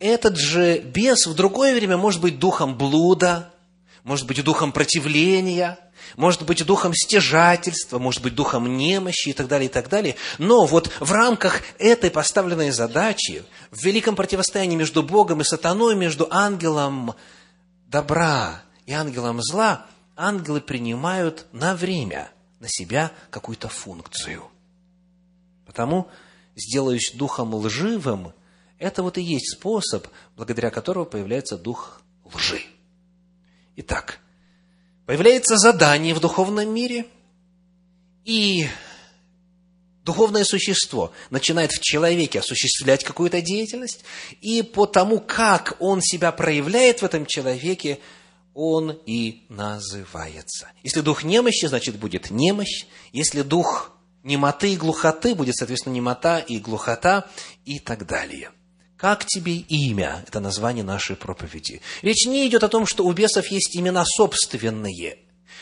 Этот 0.00 0.36
же 0.36 0.78
бес 0.78 1.26
в 1.26 1.34
другое 1.34 1.74
время 1.74 1.96
может 1.96 2.20
быть 2.20 2.38
духом 2.38 2.76
блуда, 2.76 3.52
может 4.04 4.26
быть 4.26 4.42
духом 4.42 4.72
противления, 4.72 5.78
может 6.16 6.42
быть 6.42 6.64
духом 6.64 6.94
стяжательства, 6.94 7.98
может 7.98 8.22
быть 8.22 8.34
духом 8.34 8.76
немощи 8.76 9.30
и 9.30 9.32
так 9.32 9.48
далее, 9.48 9.68
и 9.68 9.72
так 9.72 9.88
далее. 9.88 10.16
Но 10.38 10.66
вот 10.66 10.90
в 11.00 11.12
рамках 11.12 11.62
этой 11.78 12.10
поставленной 12.10 12.70
задачи, 12.70 13.44
в 13.70 13.82
великом 13.84 14.16
противостоянии 14.16 14.76
между 14.76 15.02
Богом 15.02 15.40
и 15.40 15.44
сатаной, 15.44 15.94
между 15.94 16.28
ангелом 16.30 17.14
добра 17.86 18.62
и 18.88 18.92
ангелом 18.92 19.42
зла, 19.42 19.84
ангелы 20.16 20.62
принимают 20.62 21.46
на 21.52 21.76
время 21.76 22.30
на 22.58 22.68
себя 22.70 23.12
какую-то 23.28 23.68
функцию. 23.68 24.42
Потому, 25.66 26.08
сделаюсь 26.56 27.12
духом 27.12 27.54
лживым, 27.54 28.32
это 28.78 29.02
вот 29.02 29.18
и 29.18 29.22
есть 29.22 29.58
способ, 29.58 30.06
благодаря 30.36 30.70
которому 30.70 31.04
появляется 31.04 31.58
дух 31.58 32.00
лжи. 32.24 32.62
Итак, 33.76 34.20
появляется 35.04 35.58
задание 35.58 36.14
в 36.14 36.20
духовном 36.20 36.72
мире, 36.72 37.04
и 38.24 38.68
духовное 40.02 40.44
существо 40.44 41.12
начинает 41.28 41.72
в 41.72 41.80
человеке 41.82 42.38
осуществлять 42.38 43.04
какую-то 43.04 43.42
деятельность, 43.42 44.02
и 44.40 44.62
по 44.62 44.86
тому, 44.86 45.20
как 45.20 45.76
он 45.78 46.00
себя 46.00 46.32
проявляет 46.32 47.02
в 47.02 47.04
этом 47.04 47.26
человеке, 47.26 47.98
он 48.58 48.98
и 49.06 49.44
называется. 49.48 50.66
Если 50.82 51.00
дух 51.00 51.22
немощи, 51.22 51.66
значит, 51.66 51.96
будет 51.96 52.32
немощь. 52.32 52.86
Если 53.12 53.42
дух 53.42 53.92
немоты 54.24 54.72
и 54.72 54.76
глухоты, 54.76 55.36
будет, 55.36 55.54
соответственно, 55.54 55.94
немота 55.94 56.40
и 56.40 56.58
глухота 56.58 57.28
и 57.64 57.78
так 57.78 58.04
далее. 58.04 58.50
Как 58.96 59.24
тебе 59.24 59.58
имя? 59.58 60.24
Это 60.26 60.40
название 60.40 60.82
нашей 60.82 61.14
проповеди. 61.14 61.82
Речь 62.02 62.26
не 62.26 62.48
идет 62.48 62.64
о 62.64 62.68
том, 62.68 62.84
что 62.84 63.04
у 63.04 63.12
бесов 63.12 63.46
есть 63.46 63.76
имена 63.76 64.04
собственные. 64.04 65.18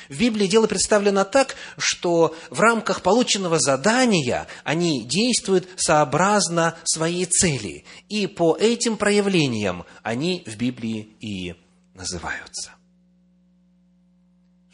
В 0.08 0.18
Библии 0.18 0.46
дело 0.46 0.66
представлено 0.66 1.24
так, 1.24 1.54
что 1.76 2.34
в 2.48 2.60
рамках 2.60 3.02
полученного 3.02 3.58
задания 3.58 4.46
они 4.64 5.04
действуют 5.04 5.68
сообразно 5.76 6.78
своей 6.84 7.26
цели. 7.26 7.84
И 8.08 8.26
по 8.26 8.56
этим 8.56 8.96
проявлениям 8.96 9.84
они 10.02 10.44
в 10.46 10.56
Библии 10.56 11.14
и 11.20 11.56
называются. 11.92 12.75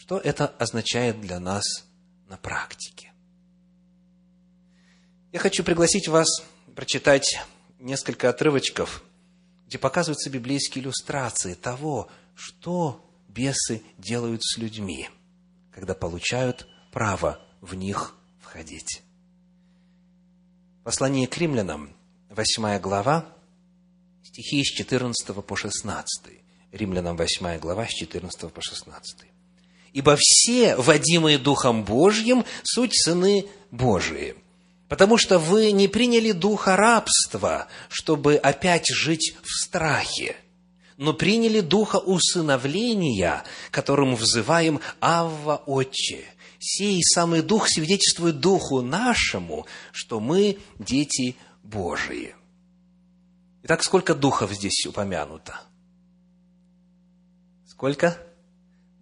Что 0.03 0.19
это 0.19 0.49
означает 0.59 1.21
для 1.21 1.39
нас 1.39 1.63
на 2.27 2.37
практике? 2.37 3.13
Я 5.31 5.39
хочу 5.39 5.63
пригласить 5.63 6.09
вас 6.09 6.27
прочитать 6.75 7.39
несколько 7.79 8.29
отрывочков, 8.29 9.05
где 9.69 9.79
показываются 9.79 10.29
библейские 10.29 10.83
иллюстрации 10.83 11.55
того, 11.55 12.11
что 12.35 13.09
бесы 13.29 13.85
делают 13.97 14.43
с 14.43 14.59
людьми, 14.59 15.09
когда 15.71 15.95
получают 15.95 16.67
право 16.91 17.41
в 17.61 17.75
них 17.75 18.17
входить. 18.41 19.03
Послание 20.83 21.29
к 21.29 21.39
римлянам, 21.39 21.95
8 22.29 22.81
глава, 22.81 23.33
стихи 24.25 24.65
с 24.65 24.73
14 24.73 25.45
по 25.47 25.55
16. 25.55 26.43
Римлянам 26.73 27.17
8 27.17 27.61
глава, 27.61 27.87
с 27.87 27.91
14 27.91 28.53
по 28.53 28.61
16 28.61 29.32
ибо 29.93 30.17
все, 30.19 30.77
водимые 30.77 31.39
Духом 31.39 31.85
Божьим, 31.85 32.45
суть 32.63 32.95
сыны 32.95 33.47
Божии. 33.71 34.35
Потому 34.89 35.17
что 35.17 35.39
вы 35.39 35.73
не 35.73 35.89
приняли 35.89 36.33
духа 36.33 36.77
рабства, 36.77 37.69
чтобы 37.89 38.37
опять 38.37 38.89
жить 38.89 39.35
в 39.43 39.51
страхе, 39.51 40.37
но 40.99 41.15
приняли 41.15 41.61
духа 41.61 41.97
усыновления, 41.97 43.45
которым 43.71 44.15
взываем 44.15 44.81
«Авва 45.01 45.63
Отче». 45.67 46.25
Сей 46.65 47.03
самый 47.03 47.43
Дух 47.43 47.69
свидетельствует 47.69 48.39
Духу 48.39 48.83
нашему, 48.83 49.67
что 49.91 50.21
мы 50.21 50.59
дети 50.79 51.35
Божии. 51.65 52.37
Итак, 53.65 53.83
сколько 53.83 54.15
духов 54.15 54.53
здесь 54.53 54.87
упомянуто? 54.87 55.61
Сколько? 57.67 58.17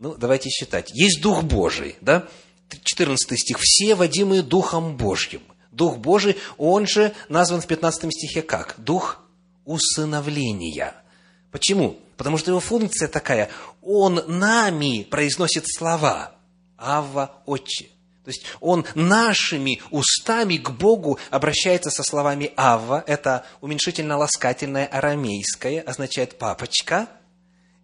Ну, 0.00 0.14
давайте 0.14 0.48
считать. 0.48 0.90
Есть 0.92 1.20
Дух 1.20 1.44
Божий, 1.44 1.96
да? 2.00 2.26
14 2.82 3.38
стих. 3.38 3.58
«Все 3.60 3.94
водимые 3.94 4.42
Духом 4.42 4.96
Божьим». 4.96 5.42
Дух 5.70 5.98
Божий, 5.98 6.36
он 6.56 6.86
же 6.86 7.14
назван 7.28 7.60
в 7.60 7.66
15 7.66 8.10
стихе 8.12 8.42
как? 8.42 8.74
Дух 8.78 9.22
усыновления. 9.64 10.94
Почему? 11.52 11.98
Потому 12.16 12.38
что 12.38 12.50
его 12.50 12.60
функция 12.60 13.08
такая. 13.08 13.50
Он 13.82 14.22
нами 14.26 15.04
произносит 15.04 15.64
слова. 15.68 16.32
Авва, 16.76 17.42
Отче. 17.46 17.86
То 18.24 18.30
есть 18.30 18.44
он 18.60 18.84
нашими 18.94 19.80
устами 19.90 20.56
к 20.56 20.70
Богу 20.70 21.18
обращается 21.30 21.90
со 21.90 22.02
словами 22.02 22.52
Авва. 22.56 23.04
Это 23.06 23.44
уменьшительно-ласкательное 23.60 24.86
арамейское, 24.86 25.82
означает 25.82 26.38
папочка– 26.38 27.08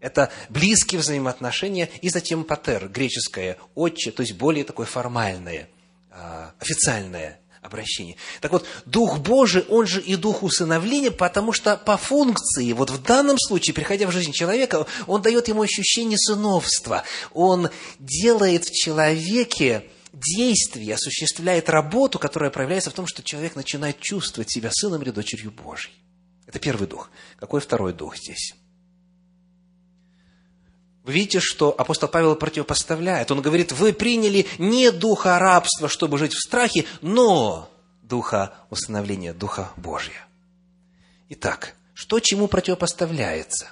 это 0.07 0.31
близкие 0.49 1.01
взаимоотношения, 1.01 1.91
и 2.01 2.11
затем 2.11 2.45
патер, 2.45 2.89
греческое 2.89 3.57
«отче», 3.75 4.13
то 4.13 4.21
есть 4.23 4.35
более 4.35 4.63
такое 4.63 4.87
формальное, 4.87 5.69
а, 6.13 6.53
официальное 6.61 7.41
обращение. 7.61 8.17
Так 8.41 8.53
вот, 8.53 8.65
Дух 8.85 9.19
Божий, 9.19 9.63
он 9.69 9.89
же 9.89 10.01
и 10.01 10.15
Дух 10.15 10.45
усыновления, 10.45 11.11
потому 11.11 11.53
что 11.53 11.77
по 11.77 11.97
функции, 11.97 12.73
вот 12.73 12.91
в 12.91 13.03
данном 13.03 13.37
случае, 13.37 13.75
приходя 13.75 14.07
в 14.07 14.13
жизнь 14.13 14.31
человека, 14.31 14.87
он 15.09 15.23
дает 15.23 15.49
ему 15.49 15.63
ощущение 15.63 16.19
сыновства. 16.19 17.03
Он 17.33 17.71
делает 17.99 18.67
в 18.67 18.73
человеке 18.73 19.91
действие, 20.13 20.95
осуществляет 20.95 21.69
работу, 21.69 22.21
которая 22.21 22.53
проявляется 22.53 22.91
в 22.91 22.95
том, 22.95 23.09
что 23.09 23.25
человек 23.25 23.57
начинает 23.57 23.99
чувствовать 23.99 24.53
себя 24.53 24.71
сыном 24.73 25.03
или 25.03 25.11
дочерью 25.11 25.51
Божьей. 25.51 25.93
Это 26.47 26.61
первый 26.61 26.87
дух. 26.87 27.11
Какой 27.41 27.61
второй 27.61 27.93
дух 27.93 28.17
здесь? 28.17 28.55
Вы 31.07 31.13
видите, 31.13 31.39
что 31.39 31.73
апостол 31.79 32.09
Павел 32.09 32.35
противопоставляет. 32.35 33.31
Он 33.31 33.41
говорит, 33.41 33.71
вы 33.71 33.93
приняли 33.93 34.45
не 34.59 34.91
духа 34.91 35.39
рабства, 35.39 35.89
чтобы 35.89 36.19
жить 36.19 36.35
в 36.35 36.41
страхе, 36.41 36.85
но 37.01 37.71
духа 38.03 38.57
установления, 38.71 39.33
духа 39.33 39.71
Божия. 39.77 40.27
Итак, 41.29 41.77
что 41.95 42.19
чему 42.19 42.49
противопоставляется? 42.49 43.71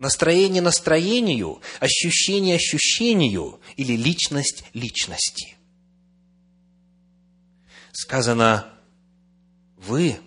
Настроение 0.00 0.62
настроению, 0.62 1.62
ощущение 1.78 2.56
ощущению 2.56 3.60
или 3.76 3.92
личность 3.92 4.64
личности. 4.72 5.54
Сказано, 7.92 8.68
вы 9.76 10.18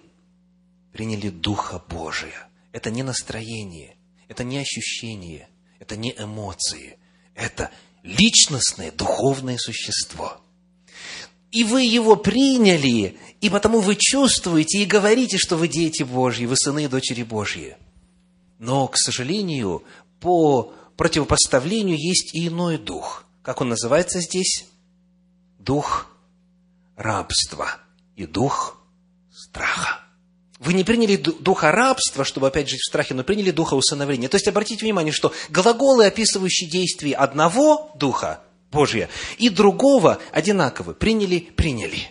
приняли 0.94 1.28
Духа 1.28 1.84
Божия. 1.90 2.48
Это 2.72 2.90
не 2.90 3.04
настроение, 3.04 3.98
это 4.30 4.46
не 4.46 4.60
ощущение– 4.60 5.50
это 5.80 5.96
не 5.96 6.14
эмоции, 6.18 6.98
это 7.34 7.72
личностное 8.04 8.92
духовное 8.92 9.58
существо. 9.58 10.42
и 11.52 11.64
вы 11.64 11.84
его 11.84 12.18
приняли, 12.18 13.18
и 13.40 13.50
потому 13.50 13.80
вы 13.80 13.96
чувствуете 13.98 14.80
и 14.80 14.86
говорите, 14.86 15.38
что 15.38 15.56
вы 15.56 15.68
дети 15.68 16.04
Божьи, 16.04 16.46
вы 16.46 16.58
сыны 16.58 16.86
и 16.86 16.88
дочери 16.90 17.24
Божьи. 17.24 17.78
Но, 18.60 18.88
к 18.88 18.98
сожалению, 18.98 19.84
по 20.20 20.74
противопоставлению 20.98 21.98
есть 21.98 22.36
и 22.36 22.48
иной 22.48 22.78
дух. 22.78 23.26
Как 23.42 23.62
он 23.62 23.70
называется 23.70 24.22
здесь? 24.22 24.66
Дух 25.60 26.08
рабства 26.96 27.78
и 28.16 28.26
дух 28.26 28.82
страха. 29.32 30.05
Вы 30.66 30.74
не 30.74 30.84
приняли 30.84 31.16
духа 31.16 31.72
рабства, 31.72 32.26
чтобы 32.26 32.48
опять 32.48 32.68
жить 32.68 32.82
в 32.82 32.90
страхе, 32.90 33.14
но 33.14 33.24
приняли 33.24 33.52
духа 33.52 33.76
усыновления. 33.76 34.28
То 34.28 34.36
есть, 34.36 34.48
обратите 34.48 34.84
внимание, 34.84 35.14
что 35.14 35.32
глаголы, 35.50 36.08
описывающие 36.08 36.68
действия 36.68 37.14
одного 37.14 37.92
духа, 37.94 38.42
Божия, 38.72 39.08
и 39.38 39.50
другого 39.50 40.20
одинаковы. 40.32 40.96
Приняли, 40.96 41.38
приняли. 41.38 42.10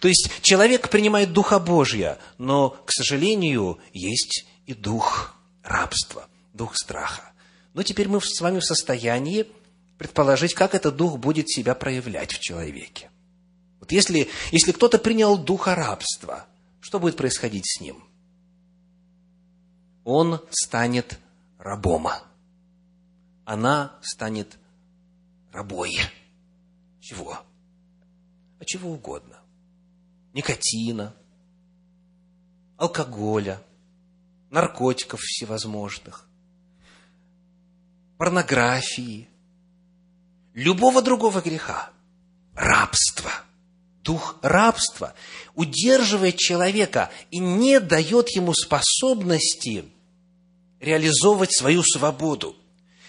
То 0.00 0.08
есть, 0.08 0.30
человек 0.42 0.90
принимает 0.90 1.32
духа 1.32 1.58
Божия, 1.58 2.18
но, 2.36 2.76
к 2.84 2.92
сожалению, 2.92 3.78
есть 3.94 4.44
и 4.66 4.74
дух 4.74 5.34
рабства, 5.62 6.26
дух 6.52 6.76
страха. 6.76 7.32
Но 7.72 7.82
теперь 7.82 8.08
мы 8.08 8.20
с 8.20 8.38
вами 8.42 8.58
в 8.58 8.66
состоянии 8.66 9.46
предположить, 9.96 10.52
как 10.52 10.74
этот 10.74 10.96
дух 10.96 11.18
будет 11.18 11.48
себя 11.48 11.74
проявлять 11.74 12.32
в 12.32 12.38
человеке. 12.38 13.08
Вот 13.80 13.92
если, 13.92 14.28
если 14.50 14.72
кто-то 14.72 14.98
принял 14.98 15.38
духа 15.38 15.74
рабства– 15.74 16.44
что 16.82 16.98
будет 16.98 17.16
происходить 17.16 17.64
с 17.64 17.80
ним? 17.80 18.04
Он 20.04 20.40
станет 20.50 21.18
рабом. 21.58 22.08
Она 23.44 23.96
станет 24.02 24.58
рабой. 25.52 25.92
Чего? 27.00 27.38
А 28.58 28.64
чего 28.64 28.90
угодно. 28.90 29.38
Никотина, 30.34 31.14
алкоголя, 32.76 33.62
наркотиков 34.50 35.20
всевозможных, 35.20 36.26
порнографии, 38.18 39.28
любого 40.52 41.00
другого 41.00 41.40
греха, 41.40 41.90
рабства– 42.54 43.30
дух 44.02 44.38
рабства 44.42 45.14
удерживает 45.54 46.36
человека 46.36 47.10
и 47.30 47.38
не 47.38 47.80
дает 47.80 48.30
ему 48.30 48.54
способности 48.54 49.84
реализовывать 50.80 51.56
свою 51.56 51.82
свободу, 51.82 52.56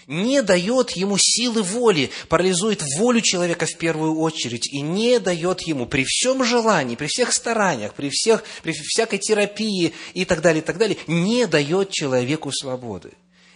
не 0.06 0.42
дает 0.42 0.90
ему 0.92 1.16
силы 1.18 1.62
воли, 1.62 2.10
парализует 2.28 2.82
волю 2.98 3.20
человека 3.20 3.66
в 3.66 3.76
первую 3.76 4.18
очередь 4.18 4.72
и 4.72 4.80
не 4.80 5.18
дает 5.18 5.62
ему 5.62 5.86
при 5.86 6.04
всем 6.04 6.44
желании, 6.44 6.96
при 6.96 7.06
всех 7.06 7.32
стараниях, 7.32 7.94
при, 7.94 8.10
всех, 8.10 8.44
при 8.62 8.72
всякой 8.72 9.18
терапии 9.18 9.94
и 10.12 10.24
так 10.24 10.40
далее, 10.40 10.62
и 10.62 10.64
так 10.64 10.78
далее, 10.78 10.98
не 11.06 11.46
дает 11.46 11.90
человеку 11.90 12.52
свободы. 12.52 13.12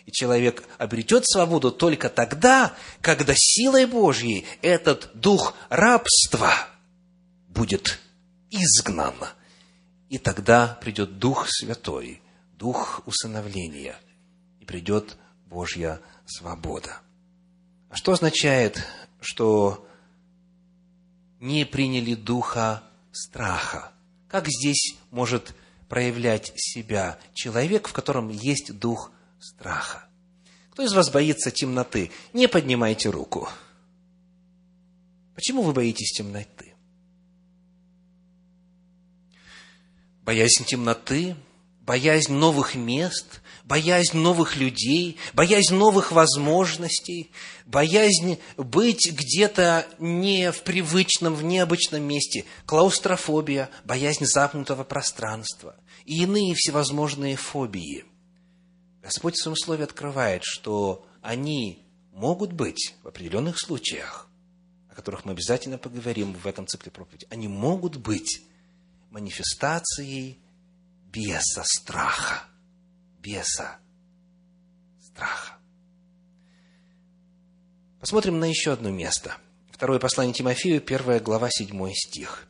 И 0.06 0.10
человек 0.10 0.64
обретет 0.78 1.26
свободу 1.26 1.70
только 1.70 2.08
тогда, 2.08 2.74
когда 3.02 3.34
силой 3.36 3.84
Божьей 3.84 4.46
этот 4.62 5.10
дух 5.14 5.54
рабства– 5.68 6.50
будет 7.58 7.98
изгнан. 8.50 9.16
И 10.08 10.18
тогда 10.18 10.78
придет 10.80 11.18
Дух 11.18 11.46
Святой, 11.48 12.22
Дух 12.52 13.02
усыновления, 13.04 13.96
и 14.60 14.64
придет 14.64 15.16
Божья 15.46 16.00
свобода. 16.24 17.00
А 17.90 17.96
что 17.96 18.12
означает, 18.12 18.86
что 19.20 19.86
не 21.40 21.64
приняли 21.64 22.14
Духа 22.14 22.84
страха? 23.10 23.92
Как 24.28 24.46
здесь 24.46 24.96
может 25.10 25.54
проявлять 25.88 26.52
себя 26.54 27.18
человек, 27.34 27.88
в 27.88 27.92
котором 27.92 28.28
есть 28.28 28.78
Дух 28.78 29.10
страха? 29.40 30.04
Кто 30.70 30.84
из 30.84 30.92
вас 30.92 31.10
боится 31.10 31.50
темноты? 31.50 32.12
Не 32.32 32.46
поднимайте 32.46 33.10
руку. 33.10 33.48
Почему 35.34 35.62
вы 35.62 35.72
боитесь 35.72 36.12
темноты? 36.12 36.67
Боязнь 40.28 40.66
темноты, 40.66 41.36
боязнь 41.80 42.34
новых 42.34 42.74
мест, 42.74 43.40
боязнь 43.64 44.18
новых 44.18 44.56
людей, 44.56 45.16
боязнь 45.32 45.74
новых 45.74 46.12
возможностей, 46.12 47.30
боязнь 47.64 48.38
быть 48.58 49.10
где-то 49.10 49.86
не 49.98 50.52
в 50.52 50.64
привычном, 50.64 51.34
в 51.34 51.42
необычном 51.44 52.02
месте, 52.02 52.44
клаустрофобия, 52.66 53.70
боязнь 53.86 54.26
запнутого 54.26 54.84
пространства 54.84 55.76
и 56.04 56.24
иные 56.24 56.54
всевозможные 56.54 57.36
фобии. 57.36 58.04
Господь 59.02 59.34
в 59.34 59.42
своем 59.42 59.56
слове 59.56 59.84
открывает, 59.84 60.42
что 60.44 61.06
они 61.22 61.86
могут 62.12 62.52
быть 62.52 62.96
в 63.02 63.08
определенных 63.08 63.58
случаях, 63.58 64.28
о 64.90 64.94
которых 64.94 65.24
мы 65.24 65.32
обязательно 65.32 65.78
поговорим 65.78 66.34
в 66.34 66.46
этом 66.46 66.66
цикле 66.66 66.92
проповеди, 66.92 67.26
они 67.30 67.48
могут 67.48 67.96
быть 67.96 68.42
манифестацией 69.10 70.38
беса 71.12 71.62
страха. 71.64 72.44
Беса 73.20 73.78
страха. 75.00 75.54
Посмотрим 78.00 78.38
на 78.38 78.44
еще 78.44 78.72
одно 78.72 78.90
место. 78.90 79.36
Второе 79.72 79.98
послание 79.98 80.34
Тимофею, 80.34 80.80
первая 80.80 81.20
глава, 81.20 81.48
седьмой 81.50 81.94
стих. 81.94 82.46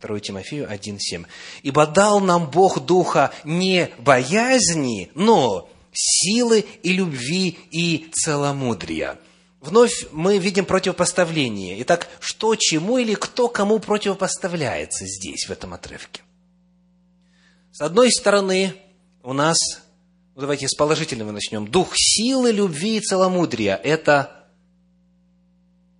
2 0.00 0.20
Тимофею 0.20 0.68
1,7. 0.70 1.26
«Ибо 1.62 1.86
дал 1.86 2.20
нам 2.20 2.50
Бог 2.50 2.84
Духа 2.84 3.32
не 3.44 3.90
боязни, 3.98 5.10
но 5.14 5.68
силы 5.92 6.64
и 6.82 6.92
любви 6.92 7.58
и 7.70 8.10
целомудрия». 8.12 9.18
Вновь 9.64 10.08
мы 10.12 10.36
видим 10.36 10.66
противопоставление. 10.66 11.80
Итак, 11.80 12.08
что 12.20 12.54
чему 12.54 12.98
или 12.98 13.14
кто 13.14 13.48
кому 13.48 13.78
противопоставляется 13.78 15.06
здесь, 15.06 15.46
в 15.48 15.50
этом 15.50 15.72
отрывке? 15.72 16.20
С 17.72 17.80
одной 17.80 18.12
стороны, 18.12 18.76
у 19.22 19.32
нас, 19.32 19.56
ну, 20.34 20.42
давайте 20.42 20.68
с 20.68 20.74
положительного 20.74 21.30
начнем, 21.30 21.66
дух 21.66 21.92
силы, 21.94 22.52
любви 22.52 22.98
и 22.98 23.00
целомудрия– 23.00 23.76
это 23.82 24.44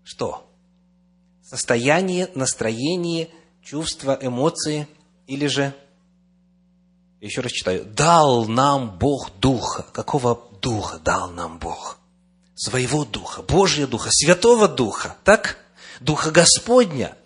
что? 0.03 0.47
Состояние, 1.43 2.29
настроение, 2.35 3.31
чувства, 3.63 4.19
эмоции 4.21 4.87
или 5.27 5.47
же, 5.47 5.75
еще 7.23 7.41
раз 7.41 7.51
читаю, 7.51 7.87
дал 7.87 8.45
нам 8.45 8.99
Бог 8.99 9.31
духа. 9.41 9.87
Какого 9.95 10.51
духа 10.61 10.99
дал 10.99 11.31
нам 11.31 11.59
Бог? 11.59 11.99
Своего 12.55 13.05
Духа, 13.05 13.43
Божьего 13.43 13.87
Духа, 13.87 14.11
Святого 14.13 14.69
Духа, 14.69 15.17
так? 15.25 15.59
Духа 16.01 16.31
Господня. 16.31 17.17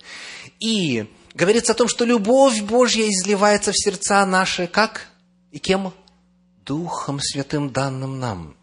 И 0.61 1.07
говорится 1.35 1.73
о 1.73 1.75
том, 1.75 1.89
что 1.89 2.05
любовь 2.05 2.61
Божья 2.63 3.09
изливается 3.09 3.73
в 3.73 3.79
сердца 3.79 4.25
наши, 4.27 4.67
как? 4.67 5.09
И 5.53 5.59
кем? 5.59 5.93
Духом 6.65 7.21
Святым 7.21 7.71
данным 7.73 8.19
нам. 8.19 8.57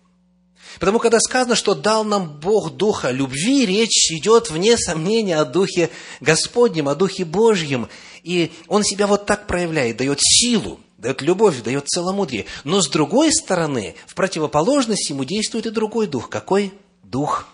Потому 0.79 0.99
когда 0.99 1.19
сказано, 1.19 1.55
что 1.55 1.73
дал 1.73 2.03
нам 2.03 2.39
Бог 2.39 2.71
Духа 2.75 3.11
любви, 3.11 3.65
речь 3.65 4.11
идет, 4.11 4.49
вне 4.49 4.77
сомнения, 4.77 5.37
о 5.37 5.45
Духе 5.45 5.89
Господнем, 6.19 6.89
о 6.89 6.95
Духе 6.95 7.23
Божьем. 7.23 7.87
И 8.25 8.51
Он 8.67 8.83
себя 8.83 9.05
вот 9.05 9.27
так 9.27 9.45
проявляет, 9.45 9.97
дает 9.97 10.17
силу, 10.19 10.79
дает 10.97 11.21
любовь, 11.21 11.61
дает 11.61 11.87
целомудрие. 11.87 12.47
Но 12.63 12.81
с 12.81 12.89
другой 12.89 13.31
стороны, 13.31 13.95
в 14.07 14.15
противоположность 14.15 15.11
ему 15.11 15.25
действует 15.25 15.67
и 15.67 15.69
другой 15.69 16.07
дух. 16.07 16.27
Какой? 16.27 16.73
Дух 17.03 17.47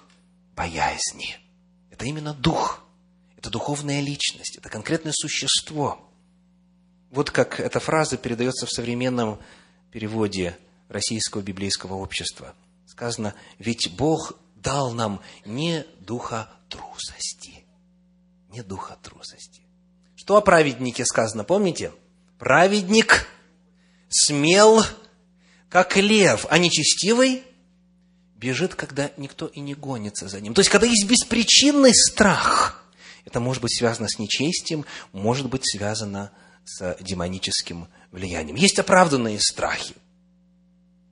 боязни. 0.55 1.37
Это 1.89 2.05
именно 2.05 2.33
дух. 2.33 2.85
Это 3.35 3.49
духовная 3.49 3.99
личность, 3.99 4.55
это 4.57 4.69
конкретное 4.69 5.11
существо. 5.13 5.99
Вот 7.09 7.31
как 7.31 7.59
эта 7.59 7.81
фраза 7.81 8.15
передается 8.15 8.65
в 8.65 8.71
современном 8.71 9.39
переводе 9.91 10.57
Российского 10.87 11.41
библейского 11.41 11.95
общества. 11.95 12.55
Сказано, 12.85 13.33
ведь 13.59 13.93
Бог 13.97 14.37
дал 14.55 14.91
нам 14.93 15.19
не 15.43 15.85
духа 15.99 16.49
трусости. 16.69 17.65
Не 18.47 18.63
духа 18.63 18.97
трусости. 19.01 19.63
Что 20.21 20.37
о 20.37 20.41
праведнике 20.41 21.03
сказано, 21.03 21.43
помните? 21.43 21.91
Праведник 22.37 23.27
смел, 24.07 24.83
как 25.67 25.97
лев, 25.97 26.45
а 26.51 26.59
нечестивый 26.59 27.41
бежит, 28.35 28.75
когда 28.75 29.09
никто 29.17 29.47
и 29.47 29.59
не 29.61 29.73
гонится 29.73 30.27
за 30.27 30.39
ним. 30.39 30.53
То 30.53 30.59
есть, 30.59 30.69
когда 30.69 30.85
есть 30.85 31.07
беспричинный 31.07 31.95
страх, 31.95 32.85
это 33.25 33.39
может 33.39 33.63
быть 33.63 33.75
связано 33.75 34.07
с 34.07 34.19
нечестием, 34.19 34.85
может 35.11 35.49
быть 35.49 35.63
связано 35.67 36.31
с 36.65 36.97
демоническим 36.99 37.87
влиянием. 38.11 38.57
Есть 38.57 38.77
оправданные 38.77 39.39
страхи. 39.39 39.95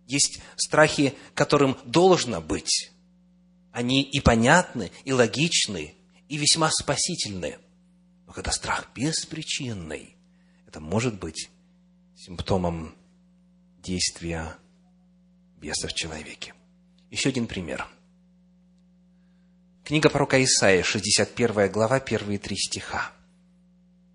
Есть 0.05 0.39
страхи, 0.55 1.15
которым 1.33 1.79
должно 1.83 2.41
быть. 2.41 2.91
Они 3.71 4.03
и 4.03 4.19
понятны, 4.19 4.91
и 5.03 5.13
логичны, 5.13 5.95
и 6.27 6.37
весьма 6.37 6.69
спасительны. 6.69 7.57
Когда 8.39 8.53
страх 8.53 8.87
беспричинный, 8.95 10.15
это 10.65 10.79
может 10.79 11.19
быть 11.19 11.49
симптомом 12.15 12.95
действия 13.83 14.55
беса 15.57 15.89
в 15.89 15.93
человеке. 15.93 16.53
Еще 17.11 17.27
один 17.27 17.47
пример. 17.47 17.85
Книга 19.83 20.09
пророка 20.09 20.41
Исаия, 20.41 20.83
61 20.83 21.69
глава, 21.69 21.99
первые 21.99 22.39
три 22.39 22.55
стиха. 22.55 23.11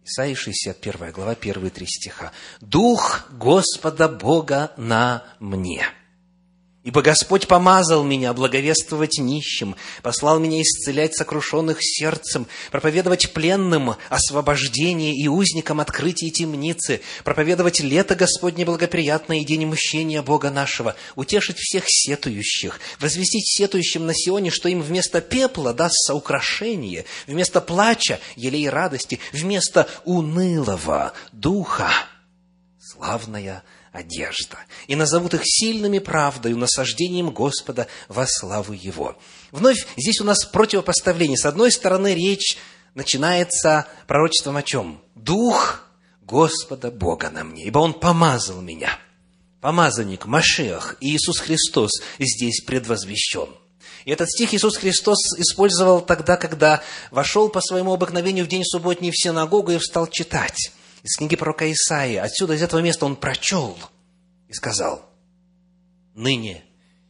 Исаия, 0.07 0.35
61 0.35 1.13
глава, 1.13 1.35
первые 1.35 1.71
три 1.71 1.85
стиха. 1.85 2.33
«Дух 2.63 3.31
Господа 3.31 4.09
Бога 4.09 4.73
на 4.79 5.23
мне» 5.39 5.85
Ибо 6.85 7.01
Господь 7.01 7.49
помазал 7.49 8.05
меня 8.05 8.35
благовествовать 8.35 9.18
нищим, 9.18 9.75
послал 10.03 10.38
меня 10.38 10.61
исцелять 10.61 11.16
сокрушенных 11.16 11.79
сердцем, 11.81 12.47
проповедовать 12.70 13.33
пленным 13.33 13.97
освобождение 14.11 15.14
и 15.14 15.27
узникам 15.27 15.81
открытие 15.81 16.31
темницы, 16.31 17.01
проповедовать 17.25 17.81
лето 17.81 18.14
Господне 18.14 18.66
благоприятное 18.66 19.38
и 19.38 19.47
день 19.47 19.64
мщения 19.64 20.20
Бога 20.20 20.51
нашего, 20.51 20.94
утешить 21.16 21.57
всех 21.57 21.85
сетующих, 21.87 22.79
возвестить 23.01 23.49
сетующим 23.49 24.05
на 24.05 24.12
Сионе, 24.14 24.51
что 24.51 24.68
им 24.68 24.83
вместо 24.83 25.23
пепла 25.23 25.73
дастся 25.73 26.14
украшение, 26.14 27.07
вместо 27.27 27.62
плача– 27.62 28.20
елей 28.37 28.68
радости, 28.68 29.20
вместо 29.33 29.88
унылого 30.05 31.14
духа– 31.33 31.90
славная 32.79 33.64
одежда, 33.95 34.59
и 34.89 34.97
назовут 34.97 35.35
их 35.35 35.43
сильными 35.45 36.01
правдою, 36.01 36.59
насаждением 36.59 37.31
Господа 37.31 37.87
во 38.09 38.27
славу 38.27 38.73
Его. 38.73 39.17
Вновь 39.53 39.87
здесь 39.97 40.21
у 40.21 40.25
нас 40.25 40.45
противопоставление. 40.45 41.39
С 41.39 41.47
одной 41.47 41.71
стороны, 41.71 42.13
речь 42.13 42.59
начинается 42.95 43.87
пророчеством 44.09 44.57
о 44.57 44.63
чем? 44.63 45.01
Дух 45.15 45.85
Господа 46.23 46.91
Бога 46.91 47.31
на 47.31 47.45
мне, 47.45 47.65
ибо 47.65 47.79
Он 47.79 47.95
помазал 47.95 48.61
меня. 48.61 48.99
Помазанник, 49.61 50.27
Машех, 50.27 50.97
Иисус 51.01 51.39
Христос 51.39 51.93
здесь 52.19 52.63
предвозвещен. 52.63 53.49
И 54.05 54.11
этот 54.11 54.29
стих 54.29 54.53
Иисус 54.53 54.77
Христос 54.77 55.19
использовал 55.39 56.01
тогда, 56.01 56.37
когда 56.37 56.83
вошел 57.13 57.49
по 57.49 57.61
своему 57.61 57.95
обыкновению 57.95 58.45
в 58.45 58.49
день 58.49 58.65
субботний 58.65 59.13
в 59.13 59.17
синагогу 59.17 59.71
и 59.71 59.79
встал 59.79 60.09
читать 60.09 60.73
из 61.05 61.19
книги 61.19 61.37
пророка 61.37 61.71
Исаии. 61.71 62.17
Отсюда, 62.17 62.55
из 62.55 62.62
этого 62.62 62.81
места 62.81 63.05
он 63.05 63.14
прочел 63.14 63.79
и 64.49 64.55
сказал, 64.55 65.09
«Ныне 66.14 66.64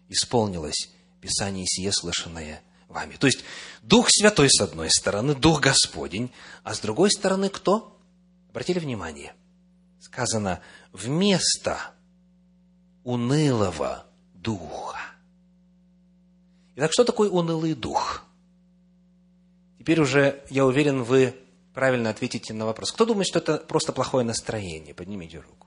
исполнилось 0.08 0.90
Писание 1.20 1.64
сие, 1.64 1.92
слышанное 1.92 2.60
вами». 2.88 3.14
То 3.14 3.28
есть, 3.28 3.44
Дух 3.82 4.08
Святой 4.10 4.50
с 4.50 4.60
одной 4.60 4.90
стороны, 4.90 5.36
Дух 5.36 5.60
Господень, 5.60 6.32
а 6.64 6.74
с 6.74 6.80
другой 6.80 7.10
стороны 7.12 7.48
кто? 7.48 7.96
Обратили 8.50 8.80
внимание? 8.80 9.32
Сказано, 10.00 10.60
вместо 10.92 11.78
унылого 13.04 14.06
духа. 14.34 14.98
Итак, 16.74 16.92
что 16.92 17.04
такое 17.04 17.30
унылый 17.30 17.74
дух? 17.74 18.24
Теперь 19.78 20.00
уже, 20.00 20.42
я 20.50 20.66
уверен, 20.66 21.04
вы 21.04 21.43
правильно 21.74 22.10
ответите 22.10 22.54
на 22.54 22.64
вопрос. 22.64 22.92
Кто 22.92 23.04
думает, 23.04 23.26
что 23.26 23.40
это 23.40 23.58
просто 23.58 23.92
плохое 23.92 24.24
настроение? 24.24 24.94
Поднимите 24.94 25.38
руку. 25.38 25.66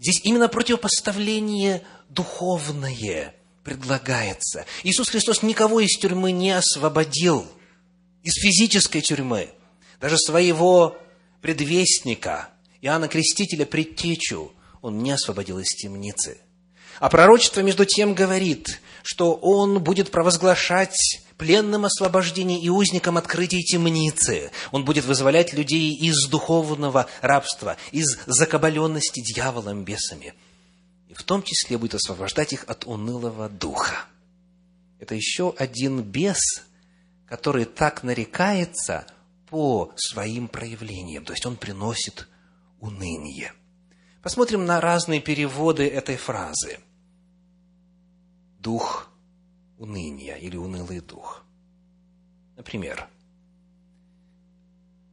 Здесь 0.00 0.22
именно 0.24 0.48
противопоставление 0.48 1.82
духовное 2.08 3.34
предлагается. 3.62 4.64
Иисус 4.82 5.10
Христос 5.10 5.42
никого 5.42 5.80
из 5.80 5.96
тюрьмы 5.98 6.32
не 6.32 6.52
освободил, 6.52 7.46
из 8.22 8.32
физической 8.34 9.02
тюрьмы. 9.02 9.50
Даже 10.00 10.16
своего 10.16 10.96
предвестника, 11.42 12.48
Иоанна 12.80 13.08
Крестителя, 13.08 13.66
предтечу, 13.66 14.52
он 14.80 15.02
не 15.02 15.10
освободил 15.10 15.58
из 15.58 15.74
темницы. 15.74 16.38
А 16.98 17.10
пророчество, 17.10 17.60
между 17.60 17.84
тем, 17.84 18.14
говорит, 18.14 18.80
что 19.02 19.34
он 19.34 19.82
будет 19.82 20.10
провозглашать 20.10 21.22
пленным 21.40 21.86
освобождение 21.86 22.60
и 22.60 22.68
узникам 22.68 23.16
открытие 23.16 23.62
темницы. 23.62 24.50
Он 24.72 24.84
будет 24.84 25.06
вызволять 25.06 25.54
людей 25.54 25.94
из 25.94 26.28
духовного 26.28 27.06
рабства, 27.22 27.78
из 27.92 28.18
закабаленности 28.26 29.20
дьяволом, 29.20 29.82
бесами. 29.82 30.34
И 31.08 31.14
в 31.14 31.22
том 31.22 31.42
числе 31.42 31.78
будет 31.78 31.94
освобождать 31.94 32.52
их 32.52 32.64
от 32.66 32.84
унылого 32.84 33.48
духа. 33.48 34.04
Это 34.98 35.14
еще 35.14 35.54
один 35.56 36.02
бес, 36.02 36.42
который 37.26 37.64
так 37.64 38.02
нарекается 38.02 39.06
по 39.48 39.94
своим 39.96 40.46
проявлениям. 40.46 41.24
То 41.24 41.32
есть 41.32 41.46
он 41.46 41.56
приносит 41.56 42.28
уныние. 42.80 43.54
Посмотрим 44.22 44.66
на 44.66 44.78
разные 44.78 45.22
переводы 45.22 45.88
этой 45.88 46.18
фразы. 46.18 46.80
Дух 48.58 49.09
уныния 49.80 50.36
или 50.36 50.56
унылый 50.56 51.00
дух. 51.00 51.42
Например, 52.56 53.08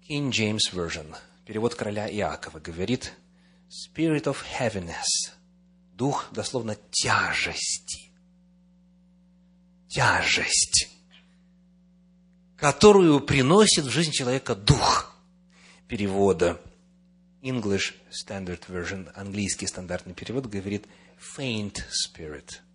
King 0.08 0.30
James 0.30 0.72
Version, 0.74 1.16
перевод 1.46 1.74
короля 1.74 2.08
Иакова, 2.14 2.60
говорит 2.60 3.14
Spirit 3.70 4.24
of 4.24 4.38
heaviness, 4.60 5.32
дух, 5.94 6.28
дословно, 6.32 6.78
тяжести. 6.92 8.12
Тяжесть, 9.88 10.90
которую 12.58 13.22
приносит 13.22 13.86
в 13.86 13.90
жизнь 13.90 14.12
человека 14.12 14.54
дух. 14.54 15.16
Перевода 15.88 16.62
English 17.42 17.94
Standard 18.12 18.68
Version, 18.68 19.10
английский 19.16 19.68
стандартный 19.68 20.14
перевод, 20.14 20.48
говорит 20.48 20.86
faint 21.18 21.78
spirit– 21.90 22.60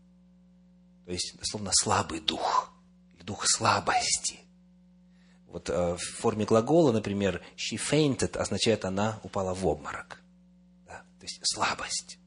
то 1.05 1.13
есть, 1.13 1.37
дословно, 1.39 1.71
слабый 1.73 2.21
дух, 2.21 2.73
дух 3.25 3.45
слабости. 3.47 4.41
Вот 5.47 5.69
э, 5.69 5.97
в 5.97 6.21
форме 6.21 6.45
глагола, 6.45 6.93
например, 6.93 7.43
she 7.57 7.77
fainted 7.77 8.37
означает 8.39 8.85
она 8.85 9.21
упала 9.23 9.53
в 9.55 9.67
обморок. 9.67 10.21
Да? 10.87 11.03
То 11.19 11.25
есть 11.25 11.41
слабость. 11.43 12.19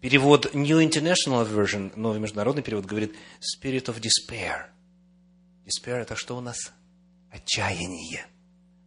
Перевод 0.00 0.52
New 0.52 0.80
International 0.80 1.48
Version, 1.48 1.92
новый 1.94 2.18
международный 2.18 2.62
перевод, 2.62 2.86
говорит 2.86 3.14
spirit 3.40 3.84
of 3.84 4.00
despair. 4.00 4.64
Despair 5.64 5.98
это 6.00 6.16
что 6.16 6.36
у 6.36 6.40
нас? 6.40 6.72
Отчаяние. 7.30 8.26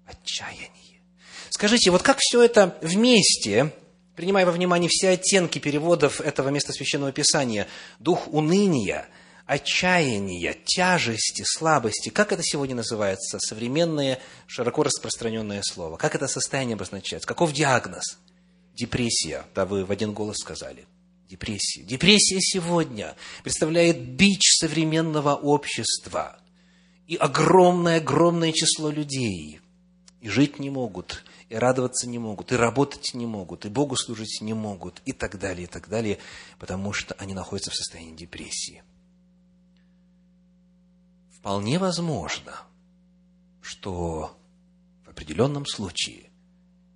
Отчаяние. 0.06 1.02
Скажите, 1.50 1.90
вот 1.90 2.04
как 2.04 2.18
все 2.20 2.44
это 2.44 2.78
вместе 2.82 3.74
принимая 4.16 4.46
во 4.46 4.52
внимание 4.52 4.90
все 4.92 5.10
оттенки 5.10 5.60
переводов 5.60 6.22
этого 6.22 6.50
места 6.50 6.74
Священного 6.74 7.12
Писания, 7.12 7.68
дух 8.00 8.28
уныния, 8.28 9.08
отчаяния, 9.46 10.56
тяжести, 10.66 11.44
слабости, 11.46 12.10
как 12.10 12.32
это 12.32 12.42
сегодня 12.44 12.76
называется, 12.76 13.40
современное, 13.40 14.20
широко 14.48 14.84
распространенное 14.84 15.62
слово, 15.64 15.98
как 15.98 16.16
это 16.16 16.28
состояние 16.28 16.76
обозначается, 16.76 17.28
каков 17.28 17.54
диагноз? 17.54 18.18
Депрессия, 18.74 19.46
да, 19.54 19.66
вы 19.66 19.86
в 19.86 19.92
один 19.92 20.14
голос 20.14 20.38
сказали. 20.38 20.86
Депрессия. 21.30 21.82
Депрессия 21.84 22.40
сегодня 22.40 23.16
представляет 23.44 24.00
бич 24.00 24.42
современного 24.60 25.34
общества. 25.34 26.40
И 27.08 27.16
огромное-огромное 27.16 28.52
число 28.52 28.90
людей 28.90 29.60
и 30.22 30.30
жить 30.30 30.60
не 30.60 30.72
могут, 30.72 31.24
и 31.50 31.56
радоваться 31.56 32.08
не 32.08 32.20
могут, 32.20 32.52
и 32.52 32.56
работать 32.56 33.14
не 33.14 33.26
могут, 33.26 33.66
и 33.66 33.70
Богу 33.70 33.96
служить 33.96 34.42
не 34.42 34.54
могут, 34.54 35.02
и 35.06 35.14
так 35.14 35.38
далее, 35.38 35.66
и 35.66 35.68
так 35.68 35.88
далее, 35.90 36.20
потому 36.60 36.92
что 36.94 37.14
они 37.16 37.34
находятся 37.34 37.72
в 37.72 37.76
состоянии 37.76 38.16
депрессии. 38.16 38.84
Вполне 41.32 41.78
возможно, 41.78 42.62
что 43.62 44.36
в 45.06 45.10
определенном 45.10 45.66
случае 45.66 46.32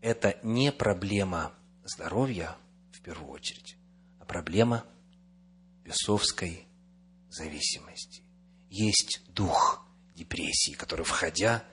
это 0.01 0.39
не 0.43 0.71
проблема 0.71 1.53
здоровья 1.83 2.55
в 2.91 3.01
первую 3.01 3.29
очередь, 3.31 3.77
а 4.19 4.25
проблема 4.25 4.83
бесовской 5.83 6.65
зависимости. 7.29 8.23
Есть 8.69 9.21
дух 9.27 9.85
депрессии, 10.15 10.73
который, 10.73 11.05
входя, 11.05 11.63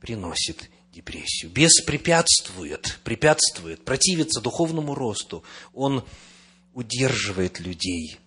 приносит 0.00 0.70
депрессию. 1.00 1.50
Бес 1.50 1.80
препятствует, 1.80 3.00
препятствует, 3.04 3.84
противится 3.84 4.40
духовному 4.40 4.94
росту. 4.94 5.42
Он 5.72 6.04
удерживает 6.74 7.58
людей 7.58 8.18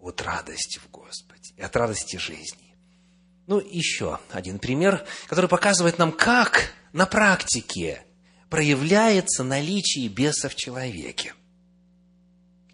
от 0.00 0.20
радости 0.22 0.78
в 0.78 0.90
Господе 0.90 1.54
и 1.56 1.62
от 1.62 1.74
радости 1.76 2.16
жизни. 2.16 2.74
Ну, 3.46 3.60
еще 3.60 4.18
один 4.30 4.58
пример, 4.58 5.04
который 5.28 5.48
показывает 5.48 5.98
нам, 5.98 6.12
как 6.12 6.72
на 6.92 7.06
практике 7.06 8.04
проявляется 8.48 9.44
наличие 9.44 10.08
беса 10.08 10.48
в 10.48 10.56
человеке. 10.56 11.34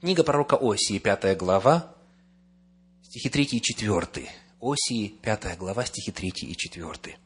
Книга 0.01 0.23
пророка 0.25 0.57
Осии, 0.61 0.99
пятая 0.99 1.37
глава, 1.37 1.95
стихи 3.03 3.29
3 3.29 3.45
и 3.45 3.61
4. 3.61 4.31
Осии, 4.61 5.09
пятая 5.09 5.57
глава, 5.57 5.85
стихи 5.85 6.13
3 6.13 6.33
и 6.43 6.57
4. 6.57 7.19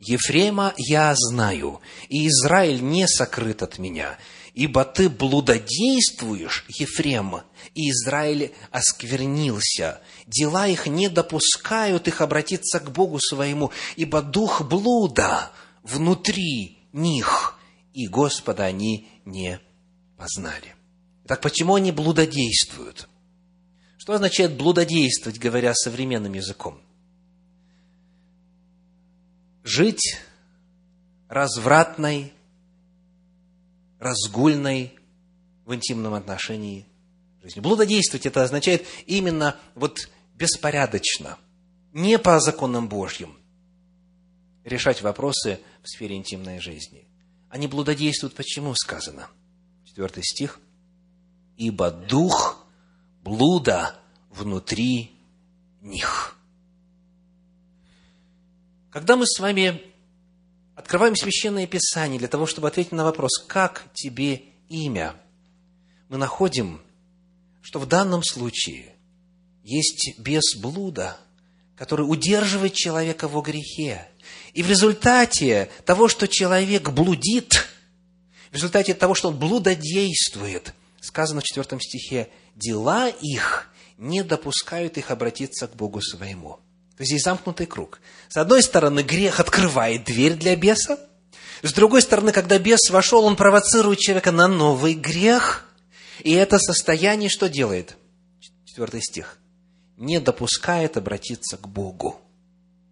Ефрема 0.00 0.72
я 0.78 1.14
знаю, 1.14 1.80
и 2.08 2.26
Израиль 2.26 2.82
не 2.82 3.06
сокрыт 3.06 3.62
от 3.62 3.78
меня, 3.78 4.18
ибо 4.54 4.82
ты 4.84 5.10
блудодействуешь, 5.10 6.64
Ефрем, 6.68 7.42
и 7.74 7.90
Израиль 7.90 8.54
осквернился. 8.70 10.00
Дела 10.26 10.66
их 10.66 10.86
не 10.86 11.10
допускают 11.10 12.08
их 12.08 12.22
обратиться 12.22 12.80
к 12.80 12.90
Богу 12.90 13.20
своему, 13.20 13.72
ибо 13.96 14.22
дух 14.22 14.62
блуда 14.62 15.52
внутри 15.82 16.78
них, 16.94 17.58
и 17.92 18.08
Господа 18.08 18.64
они 18.64 19.06
не 19.26 19.60
познали. 20.16 20.74
Так 21.28 21.42
почему 21.42 21.74
они 21.74 21.92
блудодействуют? 21.92 23.06
Что 23.98 24.14
означает 24.14 24.56
блудодействовать, 24.56 25.38
говоря 25.38 25.74
современным 25.74 26.32
языком? 26.32 26.80
Жить 29.62 30.18
развратной, 31.28 32.32
разгульной 33.98 34.98
в 35.64 35.74
интимном 35.74 36.14
отношении 36.14 36.86
жизнью. 37.42 37.62
Блудодействовать 37.62 38.26
это 38.26 38.42
означает 38.42 38.86
именно 39.06 39.56
вот 39.74 40.10
беспорядочно, 40.34 41.38
не 41.92 42.18
по 42.18 42.40
законам 42.40 42.88
Божьим, 42.88 43.36
решать 44.64 45.02
вопросы 45.02 45.60
в 45.82 45.88
сфере 45.88 46.16
интимной 46.16 46.60
жизни. 46.60 47.06
Они 47.48 47.66
блудодействуют, 47.66 48.34
почему 48.34 48.74
сказано? 48.74 49.28
Четвертый 49.84 50.22
стих. 50.22 50.60
«Ибо 51.56 51.90
дух 51.90 52.66
блуда 53.22 53.96
внутри 54.30 55.12
них». 55.80 56.39
Когда 58.90 59.14
мы 59.14 59.24
с 59.24 59.38
вами 59.38 59.82
открываем 60.74 61.14
Священное 61.14 61.66
Писание 61.68 62.18
для 62.18 62.26
того, 62.26 62.46
чтобы 62.46 62.66
ответить 62.66 62.90
на 62.90 63.04
вопрос, 63.04 63.38
как 63.46 63.84
тебе 63.94 64.42
имя, 64.68 65.14
мы 66.08 66.16
находим, 66.16 66.80
что 67.62 67.78
в 67.78 67.86
данном 67.86 68.24
случае 68.24 68.96
есть 69.62 70.18
бес 70.18 70.56
блуда, 70.56 71.16
который 71.76 72.02
удерживает 72.02 72.74
человека 72.74 73.28
во 73.28 73.42
грехе. 73.42 74.08
И 74.54 74.62
в 74.64 74.68
результате 74.68 75.70
того, 75.86 76.08
что 76.08 76.26
человек 76.26 76.90
блудит, 76.90 77.68
в 78.50 78.54
результате 78.54 78.94
того, 78.94 79.14
что 79.14 79.28
он 79.28 79.38
блудодействует, 79.38 80.74
сказано 81.00 81.42
в 81.42 81.44
четвертом 81.44 81.80
стихе, 81.80 82.28
дела 82.56 83.08
их 83.08 83.70
не 83.98 84.24
допускают 84.24 84.98
их 84.98 85.12
обратиться 85.12 85.68
к 85.68 85.76
Богу 85.76 86.00
своему. 86.00 86.58
То 87.00 87.04
есть 87.04 87.12
здесь 87.12 87.22
замкнутый 87.22 87.64
круг. 87.64 87.98
С 88.28 88.36
одной 88.36 88.62
стороны, 88.62 89.00
грех 89.00 89.40
открывает 89.40 90.04
дверь 90.04 90.34
для 90.34 90.54
беса. 90.54 91.00
С 91.62 91.72
другой 91.72 92.02
стороны, 92.02 92.30
когда 92.30 92.58
бес 92.58 92.90
вошел, 92.90 93.24
он 93.24 93.36
провоцирует 93.36 94.00
человека 94.00 94.32
на 94.32 94.48
новый 94.48 94.92
грех. 94.92 95.66
И 96.18 96.32
это 96.32 96.58
состояние 96.58 97.30
что 97.30 97.48
делает? 97.48 97.96
Четвертый 98.66 99.00
стих. 99.00 99.38
Не 99.96 100.20
допускает 100.20 100.98
обратиться 100.98 101.56
к 101.56 101.66
Богу. 101.66 102.20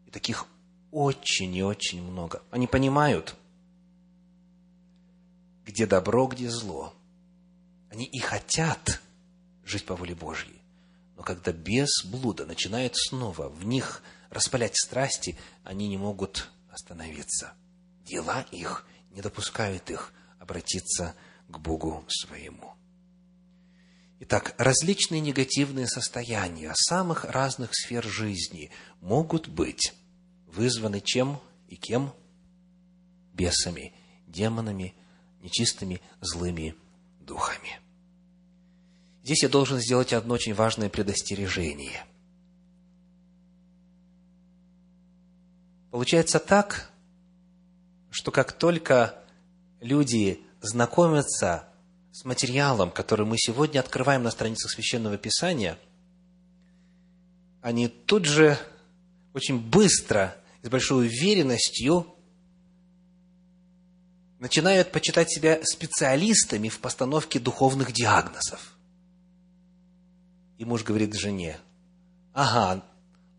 И 0.06 0.10
таких 0.10 0.46
очень 0.90 1.54
и 1.54 1.62
очень 1.62 2.02
много. 2.02 2.42
Они 2.50 2.66
понимают, 2.66 3.34
где 5.66 5.84
добро, 5.84 6.28
где 6.28 6.48
зло. 6.48 6.94
Они 7.90 8.06
и 8.06 8.20
хотят 8.20 9.02
жить 9.66 9.84
по 9.84 9.96
воле 9.96 10.14
Божьей. 10.14 10.57
Но 11.18 11.24
когда 11.24 11.50
без 11.50 12.04
блуда 12.04 12.46
начинает 12.46 12.96
снова 12.96 13.48
в 13.48 13.66
них 13.66 14.04
распалять 14.30 14.76
страсти, 14.76 15.36
они 15.64 15.88
не 15.88 15.98
могут 15.98 16.48
остановиться. 16.70 17.54
Дела 18.04 18.46
их 18.52 18.86
не 19.10 19.20
допускают 19.20 19.90
их 19.90 20.14
обратиться 20.38 21.16
к 21.48 21.58
Богу 21.58 22.04
своему. 22.08 22.74
Итак, 24.20 24.54
различные 24.58 25.20
негативные 25.20 25.88
состояния 25.88 26.72
самых 26.76 27.24
разных 27.24 27.70
сфер 27.74 28.04
жизни 28.04 28.70
могут 29.00 29.48
быть 29.48 29.94
вызваны 30.46 31.00
чем 31.00 31.40
и 31.66 31.74
кем? 31.74 32.14
Бесами, 33.32 33.92
демонами, 34.28 34.94
нечистыми, 35.40 36.00
злыми 36.20 36.76
духами. 37.18 37.80
Здесь 39.28 39.42
я 39.42 39.50
должен 39.50 39.78
сделать 39.78 40.14
одно 40.14 40.32
очень 40.32 40.54
важное 40.54 40.88
предостережение. 40.88 42.02
Получается 45.90 46.38
так, 46.38 46.90
что 48.10 48.30
как 48.30 48.52
только 48.52 49.22
люди 49.82 50.40
знакомятся 50.62 51.68
с 52.10 52.24
материалом, 52.24 52.90
который 52.90 53.26
мы 53.26 53.36
сегодня 53.36 53.80
открываем 53.80 54.22
на 54.22 54.30
страницах 54.30 54.70
Священного 54.70 55.18
Писания, 55.18 55.78
они 57.60 57.88
тут 57.88 58.24
же 58.24 58.58
очень 59.34 59.60
быстро 59.60 60.38
и 60.62 60.68
с 60.68 60.70
большой 60.70 61.06
уверенностью 61.06 62.06
начинают 64.38 64.90
почитать 64.90 65.30
себя 65.30 65.60
специалистами 65.64 66.70
в 66.70 66.80
постановке 66.80 67.38
духовных 67.38 67.92
диагнозов– 67.92 68.72
и 70.58 70.64
муж 70.64 70.82
говорит 70.82 71.14
жене, 71.14 71.58
ага, 72.34 72.84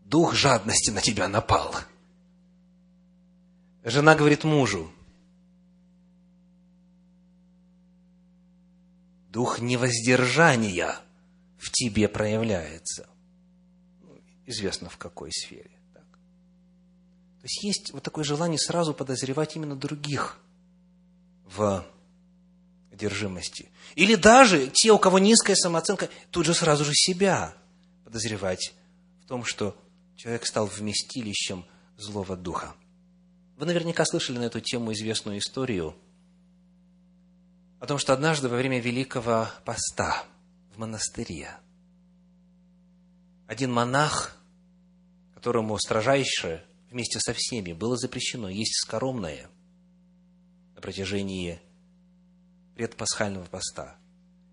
дух 0.06 0.34
жадности 0.34 0.90
на 0.90 1.00
тебя 1.00 1.28
напал. 1.28 1.74
Жена 3.84 4.14
говорит 4.14 4.42
мужу, 4.44 4.90
дух 9.28 9.60
невоздержания 9.60 10.96
в 11.58 11.70
тебе 11.70 12.08
проявляется. 12.08 13.08
Ну, 14.00 14.18
известно 14.46 14.88
в 14.88 14.96
какой 14.96 15.30
сфере. 15.30 15.70
Так. 15.92 16.04
То 16.04 17.44
есть 17.44 17.62
есть 17.62 17.92
вот 17.92 18.02
такое 18.02 18.24
желание 18.24 18.58
сразу 18.58 18.94
подозревать 18.94 19.56
именно 19.56 19.76
других 19.76 20.38
в 21.44 21.86
одержимости. 23.00 23.70
Или 23.94 24.14
даже 24.14 24.68
те, 24.68 24.92
у 24.92 24.98
кого 24.98 25.18
низкая 25.18 25.56
самооценка, 25.56 26.08
тут 26.30 26.46
же 26.46 26.54
сразу 26.54 26.84
же 26.84 26.92
себя 26.94 27.54
подозревать 28.04 28.74
в 29.24 29.26
том, 29.26 29.44
что 29.44 29.76
человек 30.16 30.46
стал 30.46 30.66
вместилищем 30.66 31.64
злого 31.96 32.36
духа. 32.36 32.74
Вы 33.56 33.66
наверняка 33.66 34.04
слышали 34.04 34.38
на 34.38 34.44
эту 34.44 34.60
тему 34.60 34.92
известную 34.92 35.38
историю 35.38 35.96
о 37.78 37.86
том, 37.86 37.98
что 37.98 38.12
однажды 38.12 38.48
во 38.48 38.56
время 38.56 38.80
Великого 38.80 39.48
Поста 39.64 40.24
в 40.74 40.78
монастыре 40.78 41.56
один 43.46 43.72
монах, 43.72 44.36
которому 45.34 45.78
строжайше 45.78 46.64
вместе 46.90 47.18
со 47.18 47.32
всеми 47.34 47.72
было 47.72 47.96
запрещено 47.96 48.48
есть 48.48 48.76
скоромное 48.80 49.50
на 50.74 50.80
протяжении 50.80 51.60
предпасхального 52.80 53.44
поста, 53.44 53.98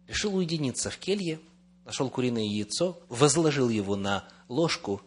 решил 0.05 0.35
уединиться 0.35 0.89
в 0.89 0.97
келье, 0.97 1.39
нашел 1.85 2.09
куриное 2.09 2.43
яйцо, 2.43 3.01
возложил 3.07 3.69
его 3.69 3.95
на 3.95 4.27
ложку, 4.49 5.01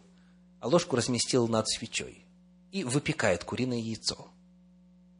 а 0.59 0.67
ложку 0.67 0.95
разместил 0.95 1.47
над 1.47 1.69
свечой 1.69 2.25
и 2.71 2.83
выпекает 2.83 3.43
куриное 3.43 3.77
яйцо 3.77 4.27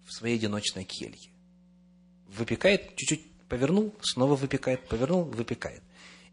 в 0.07 0.11
своей 0.11 0.37
одиночной 0.37 0.83
келье. 0.83 1.29
Выпекает, 2.25 2.95
чуть-чуть 2.95 3.23
повернул, 3.47 3.93
снова 4.01 4.35
выпекает, 4.35 4.87
повернул, 4.87 5.25
выпекает. 5.25 5.83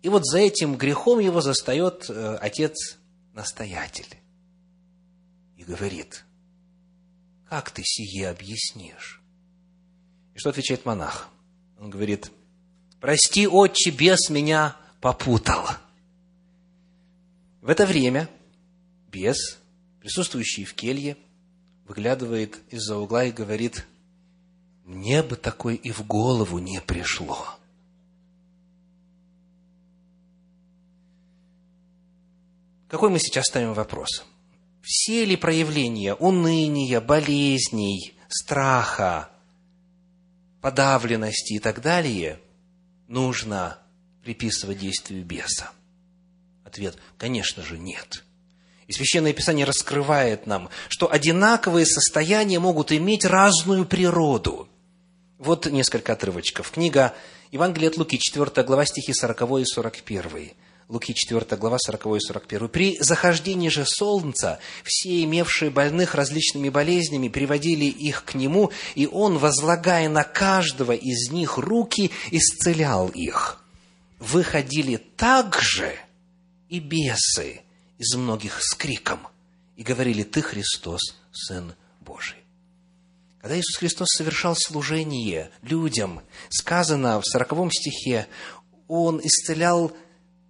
И 0.01 0.09
вот 0.09 0.25
за 0.25 0.39
этим 0.39 0.75
грехом 0.79 1.19
его 1.19 1.43
застает 1.43 2.09
э, 2.09 2.37
отец-настоятель 2.37 4.16
и 5.59 5.64
говорит, 5.64 6.25
как 7.47 7.71
ты 7.73 7.83
сие 7.85 8.31
объяснишь? 8.31 9.21
И 10.35 10.39
что 10.39 10.49
отвечает 10.49 10.87
монах? 10.87 11.29
Он 11.79 11.91
говорит, 11.91 12.31
прости, 13.01 13.47
отче, 13.47 13.91
бес 13.91 14.31
меня 14.31 14.76
попутал. 15.01 15.64
В 17.61 17.68
это 17.68 17.87
время 17.87 18.29
бес, 19.11 19.59
присутствующий 20.01 20.64
в 20.64 20.74
келье, 20.74 21.16
выглядывает 21.87 22.59
из-за 22.70 22.97
угла 22.97 23.24
и 23.24 23.33
говорит, 23.33 23.87
мне 24.85 25.22
бы 25.22 25.37
такой 25.37 25.74
и 25.76 25.91
в 25.91 26.07
голову 26.07 26.59
не 26.59 26.81
пришло. 26.81 27.47
Какой 32.89 33.11
мы 33.11 33.18
сейчас 33.18 33.47
ставим 33.47 33.74
вопрос? 33.74 34.24
Все 34.83 35.26
ли 35.26 35.37
проявления 35.37 36.14
уныния, 36.14 37.03
болезней, 37.03 38.14
страха, 38.29 39.31
подавленности 40.61 41.55
и 41.55 41.59
так 41.59 41.81
далее 41.81 42.41
нужно 43.07 43.79
приписывать 44.23 44.79
действию 44.79 45.25
беса? 45.25 45.71
Ответ– 46.65 46.97
конечно 47.19 47.63
же, 47.63 47.79
нет. 47.79 48.25
И 48.87 48.93
Священное 48.93 49.33
Писание 49.35 49.67
раскрывает 49.67 50.47
нам, 50.47 50.71
что 50.89 51.13
одинаковые 51.13 51.85
состояния 51.85 52.59
могут 52.59 52.91
иметь 52.91 53.25
разную 53.25 53.85
природу. 53.85 54.69
Вот 55.39 55.67
несколько 55.67 56.15
отрывочков. 56.15 56.71
Книга 56.71 57.15
Евангелие 57.53 57.89
от 57.91 57.97
Луки, 57.97 58.19
4 58.19 58.67
глава, 58.67 58.85
стихи 58.85 59.13
40 59.13 59.61
и 59.61 59.65
41. 59.65 60.53
Луки 60.89 61.12
4 61.12 61.59
глава, 61.59 61.76
40 61.78 62.16
и 62.16 62.20
41. 62.20 62.68
«При 62.68 62.97
захождении 62.99 63.68
же 63.68 63.84
солнца 63.84 64.59
все, 64.84 65.22
имевшие 65.22 65.70
больных 65.70 66.14
различными 66.14 66.70
болезнями, 66.70 67.28
приводили 67.28 67.84
их 67.84 68.24
к 68.24 68.34
нему, 68.34 68.72
и 68.95 69.07
он, 69.07 69.36
возлагая 69.36 70.09
на 70.09 70.24
каждого 70.24 70.93
из 70.93 71.30
них 71.30 71.59
руки, 71.59 72.11
исцелял 72.30 73.09
их. 73.09 73.62
Выходили 74.18 74.97
также 74.97 75.95
и 76.70 76.80
бесы 76.80 77.61
из 77.99 78.14
многих 78.14 78.62
с 78.62 78.74
криком, 78.74 79.20
и 79.76 79.82
говорили, 79.82 80.22
«Ты 80.22 80.41
Христос, 80.41 81.16
Сын 81.32 81.74
Божий». 82.01 82.39
Когда 83.43 83.59
Иисус 83.59 83.76
Христос 83.76 84.09
совершал 84.09 84.57
служение 84.57 85.51
людям, 85.61 86.22
сказано 86.49 87.20
в 87.20 87.26
40 87.26 87.72
стихе, 87.74 88.26
Он 88.89 89.20
исцелял 89.22 89.93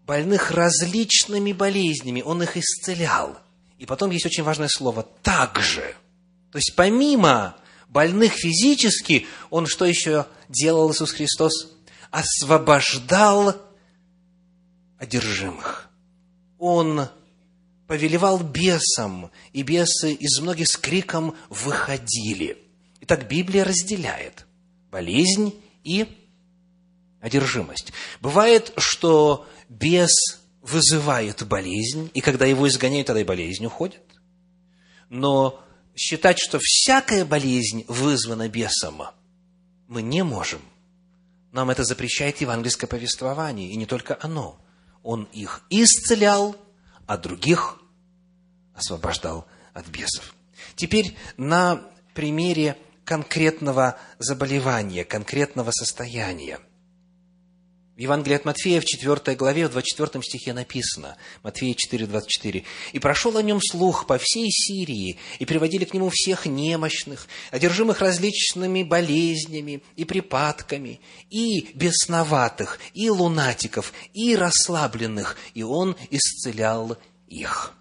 больных 0.08 0.50
различными 0.52 1.52
болезнями, 1.52 2.22
Он 2.22 2.42
их 2.42 2.56
исцелял. 2.56 3.38
И 3.76 3.84
потом 3.84 4.10
есть 4.10 4.24
очень 4.24 4.42
важное 4.42 4.68
слово 4.68 5.02
«также». 5.22 5.94
То 6.50 6.56
есть 6.56 6.72
помимо 6.74 7.56
больных 7.88 8.32
физически, 8.32 9.26
Он 9.50 9.66
что 9.66 9.84
еще 9.84 10.26
делал 10.48 10.90
Иисус 10.90 11.12
Христос? 11.12 11.52
Освобождал 12.10 13.54
одержимых. 14.98 15.90
Он 16.58 17.08
повелевал 17.86 18.38
бесам, 18.40 19.30
и 19.52 19.62
бесы 19.62 20.14
из 20.14 20.40
многих 20.40 20.68
с 20.68 20.78
криком 20.78 21.36
выходили. 21.50 22.56
Итак, 23.02 23.28
Библия 23.28 23.64
разделяет 23.64 24.46
болезнь 24.90 25.52
и 25.84 26.08
одержимость. 27.20 27.92
Бывает, 28.20 28.72
что 28.78 29.46
бес 29.68 30.40
вызывает 30.62 31.46
болезнь, 31.46 32.10
и 32.14 32.20
когда 32.20 32.46
его 32.46 32.68
изгоняют, 32.68 33.06
тогда 33.06 33.20
и 33.20 33.24
болезнь 33.24 33.64
уходит. 33.66 34.02
Но 35.08 35.62
считать, 35.96 36.38
что 36.38 36.58
всякая 36.60 37.24
болезнь 37.24 37.84
вызвана 37.88 38.48
бесом, 38.48 39.02
мы 39.86 40.02
не 40.02 40.22
можем. 40.22 40.60
Нам 41.52 41.70
это 41.70 41.84
запрещает 41.84 42.40
евангельское 42.40 42.88
повествование, 42.88 43.70
и 43.70 43.76
не 43.76 43.86
только 43.86 44.18
оно. 44.20 44.60
Он 45.02 45.24
их 45.32 45.62
исцелял, 45.70 46.56
а 47.06 47.16
других 47.16 47.80
освобождал 48.74 49.46
от 49.72 49.86
бесов. 49.88 50.34
Теперь 50.76 51.16
на 51.36 51.82
примере 52.14 52.76
конкретного 53.04 53.98
заболевания, 54.18 55.04
конкретного 55.04 55.70
состояния– 55.70 56.60
в 57.98 58.00
Евангелии 58.00 58.36
от 58.36 58.44
Матфея 58.44 58.80
в 58.80 58.84
4 58.84 59.34
главе, 59.34 59.66
в 59.66 59.72
24 59.72 60.22
стихе 60.22 60.52
написано, 60.52 61.16
Матфея 61.42 61.74
4, 61.74 62.06
24, 62.06 62.64
«И 62.92 62.98
прошел 63.00 63.36
о 63.36 63.42
нем 63.42 63.60
слух 63.60 64.06
по 64.06 64.18
всей 64.18 64.48
Сирии, 64.52 65.18
и 65.40 65.44
приводили 65.44 65.84
к 65.84 65.92
нему 65.92 66.08
всех 66.08 66.46
немощных, 66.46 67.26
одержимых 67.50 68.00
различными 68.00 68.84
болезнями 68.84 69.82
и 69.96 70.04
припадками, 70.04 71.00
и 71.28 71.72
бесноватых, 71.74 72.78
и 72.94 73.10
лунатиков, 73.10 73.92
и 74.14 74.36
расслабленных, 74.36 75.36
и 75.54 75.64
он 75.64 75.96
исцелял 76.10 76.96
их». 77.26 77.74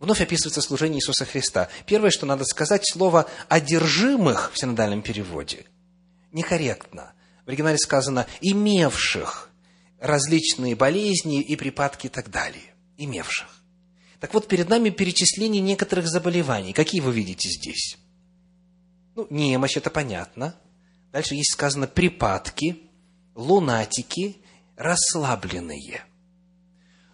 Вновь 0.00 0.20
описывается 0.20 0.62
служение 0.62 0.98
Иисуса 0.98 1.26
Христа. 1.26 1.68
Первое, 1.86 2.10
что 2.10 2.26
надо 2.26 2.44
сказать, 2.44 2.82
слово 2.92 3.30
«одержимых» 3.48 4.50
в 4.52 4.58
синодальном 4.58 5.00
переводе 5.00 5.66
некорректно– 6.32 7.12
в 7.44 7.48
оригинале 7.48 7.78
сказано 7.78 8.26
«имевших 8.40 9.50
различные 10.00 10.74
болезни 10.74 11.40
и 11.40 11.56
припадки 11.56 12.06
и 12.06 12.10
так 12.10 12.30
далее». 12.30 12.74
Имевших. 12.96 13.48
Так 14.20 14.34
вот, 14.34 14.46
перед 14.46 14.68
нами 14.68 14.90
перечисление 14.90 15.60
некоторых 15.60 16.06
заболеваний. 16.06 16.72
Какие 16.72 17.00
вы 17.00 17.12
видите 17.12 17.48
здесь? 17.48 17.98
Ну, 19.16 19.26
немощь, 19.30 19.76
это 19.76 19.90
понятно. 19.90 20.54
Дальше 21.10 21.34
есть 21.34 21.52
сказано 21.52 21.88
припадки, 21.88 22.82
лунатики, 23.34 24.36
расслабленные. 24.76 26.04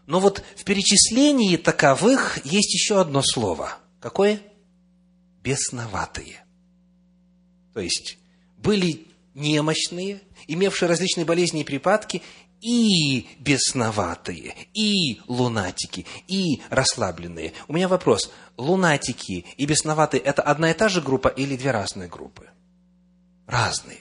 Но 0.07 0.21
вот 0.21 0.45
в 0.57 0.65
перечислении 0.65 1.57
таковых 1.57 2.45
есть 2.45 2.75
еще 2.75 3.01
одно 3.01 3.23
слово. 3.23 3.79
Какое? 4.01 4.41
Бесноватые. 5.43 6.45
То 7.75 7.81
есть, 7.81 8.19
были 8.59 9.08
немощные, 9.39 10.21
имевшие 10.47 10.89
различные 10.89 11.25
болезни 11.25 11.63
и 11.63 11.65
припадки, 11.65 12.23
и 12.61 13.29
бесноватые, 13.39 14.55
и 14.75 15.21
лунатики, 15.29 16.07
и 16.27 16.61
расслабленные. 16.71 17.53
У 17.69 17.73
меня 17.73 17.89
вопрос. 17.89 18.33
Лунатики 18.57 19.47
и 19.57 19.67
бесноватые– 19.67 20.21
это 20.25 20.43
одна 20.43 20.71
и 20.71 20.75
та 20.75 20.89
же 20.89 21.01
группа 21.01 21.29
или 21.29 21.57
две 21.57 21.71
разные 21.71 22.09
группы? 22.09 22.51
Разные. 23.47 24.01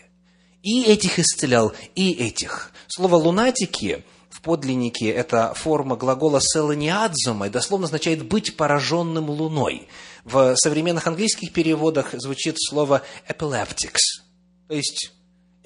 И 0.63 0.83
этих 0.83 1.19
исцелял, 1.19 1.71
и 1.95 2.11
этих. 2.11 2.71
Слово 2.87 3.15
«лунатики» 3.15 4.03
в 4.29 4.41
подлиннике– 4.41 5.09
это 5.11 5.53
форма 5.53 5.95
глагола 5.95 6.39
«селаниадзума» 6.41 7.47
и 7.47 7.51
дословно 7.51 7.85
означает 7.85 8.25
«быть 8.25 8.57
пораженным 8.57 9.29
луной». 9.29 9.87
В 10.25 10.55
современных 10.57 11.07
английских 11.07 11.53
переводах 11.53 12.13
звучит 12.13 12.55
слово 12.59 13.03
«epileptics», 13.29 14.25
то 14.67 14.75
есть 14.75 15.11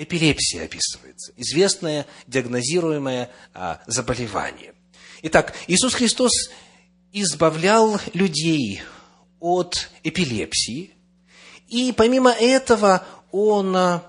эпилепсия 0.02 0.66
описывается, 0.66 1.32
известное 1.38 2.08
диагнозируемое 2.28 3.30
а, 3.54 3.82
заболевание. 3.88 4.74
Итак, 5.22 5.54
Иисус 5.68 5.94
Христос 5.94 6.32
избавлял 7.12 8.00
людей 8.14 8.82
от 9.40 9.90
эпилепсии, 10.04 10.92
и 11.68 11.92
помимо 11.92 12.32
этого 12.32 13.06
Он 13.32 13.76
а, 13.76 14.04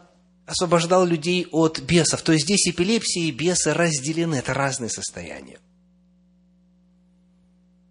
освобождал 0.46 1.04
людей 1.04 1.46
от 1.50 1.80
бесов. 1.80 2.22
То 2.22 2.32
есть 2.32 2.46
здесь 2.46 2.66
эпилепсия 2.68 3.24
и 3.24 3.30
бесы 3.30 3.74
разделены, 3.74 4.36
это 4.36 4.54
разные 4.54 4.90
состояния. 4.90 5.58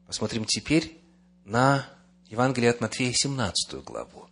Посмотрим 0.08 0.46
теперь 0.46 0.98
на 1.46 1.88
Евангелие 2.28 2.72
от 2.72 2.82
Матфея, 2.82 3.14
17 3.14 3.84
главу. 3.84 4.28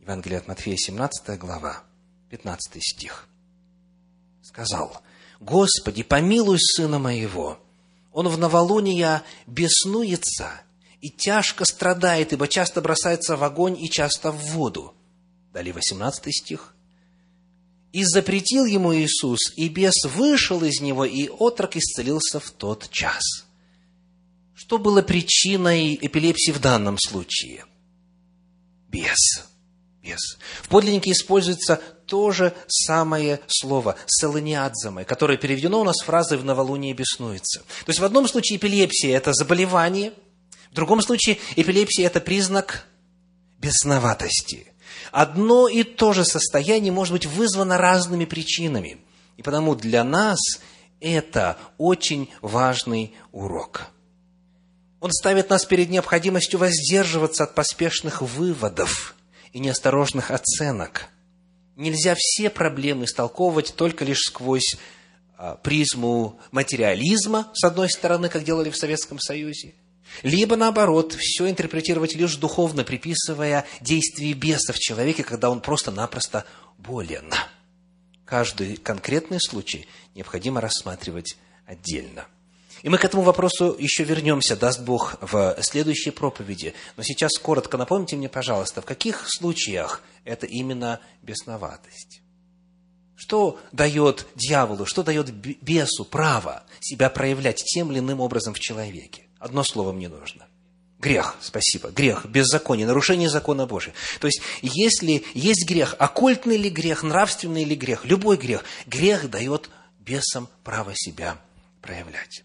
Евангелие 0.00 0.38
от 0.38 0.48
Матфея, 0.48 0.76
17 0.76 1.38
глава. 1.38 1.84
15 2.30 2.80
стих. 2.80 3.28
Сказал, 4.42 5.02
«Господи, 5.40 6.02
помилуй 6.02 6.58
сына 6.58 6.98
моего, 6.98 7.58
он 8.12 8.28
в 8.28 8.38
новолуние 8.38 9.22
беснуется 9.46 10.50
и 11.00 11.10
тяжко 11.10 11.64
страдает, 11.64 12.32
ибо 12.32 12.46
часто 12.48 12.80
бросается 12.80 13.36
в 13.36 13.44
огонь 13.44 13.76
и 13.80 13.90
часто 13.90 14.30
в 14.30 14.38
воду». 14.52 14.94
Далее 15.52 15.72
18 15.72 16.32
стих. 16.34 16.74
«И 17.92 18.04
запретил 18.04 18.64
ему 18.64 18.94
Иисус, 18.94 19.52
и 19.56 19.68
бес 19.68 20.04
вышел 20.04 20.62
из 20.62 20.80
него, 20.80 21.04
и 21.04 21.28
отрок 21.28 21.76
исцелился 21.76 22.38
в 22.38 22.50
тот 22.52 22.88
час». 22.90 23.22
Что 24.54 24.78
было 24.78 25.02
причиной 25.02 25.98
эпилепсии 26.00 26.52
в 26.52 26.60
данном 26.60 26.98
случае? 26.98 27.64
Бес. 28.88 29.49
Бес. 30.02 30.38
В 30.62 30.68
подлиннике 30.68 31.12
используется 31.12 31.80
то 32.06 32.30
же 32.30 32.54
самое 32.66 33.40
слово 33.46 33.96
«селаниадзаме», 34.06 35.04
которое 35.04 35.36
переведено 35.36 35.80
у 35.80 35.84
нас 35.84 35.96
фразой 36.00 36.38
«в 36.38 36.44
новолуние 36.44 36.94
беснуется». 36.94 37.60
То 37.60 37.88
есть 37.88 38.00
в 38.00 38.04
одном 38.04 38.26
случае 38.26 38.56
эпилепсия– 38.56 39.16
это 39.18 39.34
заболевание, 39.34 40.12
в 40.70 40.74
другом 40.74 41.02
случае 41.02 41.38
эпилепсия– 41.56 42.06
это 42.08 42.20
признак 42.20 42.86
бесноватости. 43.58 44.72
Одно 45.12 45.68
и 45.68 45.82
то 45.82 46.12
же 46.12 46.24
состояние 46.24 46.92
может 46.92 47.12
быть 47.12 47.26
вызвано 47.26 47.76
разными 47.76 48.24
причинами. 48.24 48.98
И 49.36 49.42
потому 49.42 49.74
для 49.74 50.04
нас 50.04 50.38
это 51.00 51.58
очень 51.78 52.30
важный 52.40 53.14
урок. 53.32 53.88
Он 55.00 55.10
ставит 55.12 55.50
нас 55.50 55.64
перед 55.64 55.90
необходимостью 55.90 56.58
воздерживаться 56.58 57.44
от 57.44 57.54
поспешных 57.54 58.22
выводов 58.22 59.14
и 59.52 59.58
неосторожных 59.58 60.30
оценок– 60.30 61.06
нельзя 61.80 62.14
все 62.16 62.50
проблемы 62.50 63.06
истолковывать 63.06 63.74
только 63.74 64.04
лишь 64.04 64.20
сквозь 64.20 64.76
а, 65.36 65.56
призму 65.56 66.38
материализма, 66.52 67.50
с 67.54 67.64
одной 67.64 67.90
стороны, 67.90 68.28
как 68.28 68.44
делали 68.44 68.70
в 68.70 68.76
Советском 68.76 69.18
Союзе, 69.18 69.74
либо, 70.22 70.56
наоборот, 70.56 71.14
все 71.14 71.48
интерпретировать 71.48 72.14
лишь 72.14 72.36
духовно, 72.36 72.84
приписывая 72.84 73.66
действие 73.80 74.34
беса 74.34 74.72
в 74.72 74.78
человеке, 74.78 75.24
когда 75.24 75.50
он 75.50 75.60
просто-напросто 75.60 76.44
болен. 76.78 77.32
Каждый 78.24 78.76
конкретный 78.76 79.38
случай 79.40 79.86
необходимо 80.14 80.60
рассматривать 80.60 81.36
отдельно. 81.66 82.26
И 82.82 82.88
мы 82.88 82.98
к 82.98 83.04
этому 83.04 83.22
вопросу 83.22 83.76
еще 83.78 84.04
вернемся, 84.04 84.56
даст 84.56 84.80
Бог, 84.80 85.16
в 85.20 85.56
следующей 85.60 86.10
проповеди. 86.10 86.74
Но 86.96 87.02
сейчас 87.02 87.38
коротко 87.38 87.76
напомните 87.76 88.16
мне, 88.16 88.28
пожалуйста, 88.28 88.80
в 88.80 88.86
каких 88.86 89.24
случаях 89.26 90.02
это 90.24 90.46
именно 90.46 91.00
бесноватость? 91.22 92.22
Что 93.16 93.60
дает 93.72 94.26
дьяволу, 94.34 94.86
что 94.86 95.02
дает 95.02 95.30
бесу 95.30 96.06
право 96.06 96.62
себя 96.80 97.10
проявлять 97.10 97.62
тем 97.62 97.92
или 97.92 97.98
иным 97.98 98.20
образом 98.20 98.54
в 98.54 98.60
человеке? 98.60 99.26
Одно 99.38 99.62
слово 99.62 99.92
мне 99.92 100.08
нужно. 100.08 100.46
Грех, 100.98 101.36
спасибо, 101.40 101.90
грех, 101.90 102.26
беззаконие, 102.26 102.86
нарушение 102.86 103.28
закона 103.30 103.66
Божия. 103.66 103.94
То 104.20 104.26
есть, 104.26 104.40
если 104.60 105.24
есть 105.34 105.66
грех, 105.66 105.96
оккультный 105.98 106.58
ли 106.58 106.68
грех, 106.68 107.02
нравственный 107.02 107.64
ли 107.64 107.74
грех, 107.74 108.04
любой 108.04 108.36
грех, 108.36 108.64
грех 108.86 109.30
дает 109.30 109.70
бесам 109.98 110.48
право 110.62 110.92
себя 110.94 111.38
проявлять. 111.80 112.44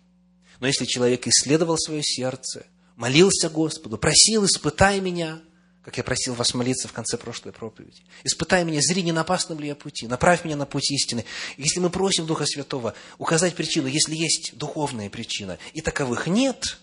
Но 0.59 0.67
если 0.67 0.85
человек 0.85 1.27
исследовал 1.27 1.77
свое 1.77 2.01
сердце, 2.03 2.65
молился 2.95 3.49
Господу, 3.49 3.97
просил, 3.97 4.45
испытай 4.45 4.99
меня, 4.99 5.41
как 5.83 5.97
я 5.97 6.03
просил 6.03 6.33
вас 6.33 6.53
молиться 6.53 6.87
в 6.87 6.93
конце 6.93 7.17
прошлой 7.17 7.51
проповеди. 7.51 8.01
Испытай 8.23 8.63
меня, 8.65 8.81
зри, 8.81 9.03
не 9.03 9.11
на 9.11 9.21
опасном 9.21 9.59
ли 9.59 9.67
я 9.67 9.75
пути, 9.75 10.07
направь 10.07 10.43
меня 10.43 10.55
на 10.55 10.65
путь 10.65 10.89
истины. 10.91 11.25
Если 11.57 11.79
мы 11.79 11.89
просим 11.89 12.25
Духа 12.25 12.45
Святого 12.45 12.95
указать 13.17 13.55
причину, 13.55 13.87
если 13.87 14.15
есть 14.15 14.57
духовная 14.57 15.09
причина, 15.09 15.59
и 15.73 15.81
таковых 15.81 16.27
нет, 16.27 16.79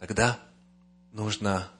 тогда 0.00 0.40
нужно 1.12 1.70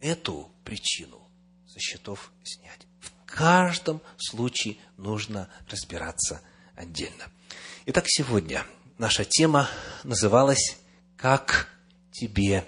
эту 0.00 0.50
причину 0.64 1.20
со 1.68 1.78
счетов 1.78 2.32
снять. 2.42 2.80
В 2.98 3.12
каждом 3.24 4.00
случае 4.16 4.78
нужно 4.96 5.48
разбираться 5.70 6.42
отдельно. 6.74 7.30
Итак, 7.86 8.04
сегодня 8.06 8.64
наша 8.98 9.24
тема 9.24 9.68
называлась 10.04 10.76
«Как 11.16 11.68
тебе 12.12 12.64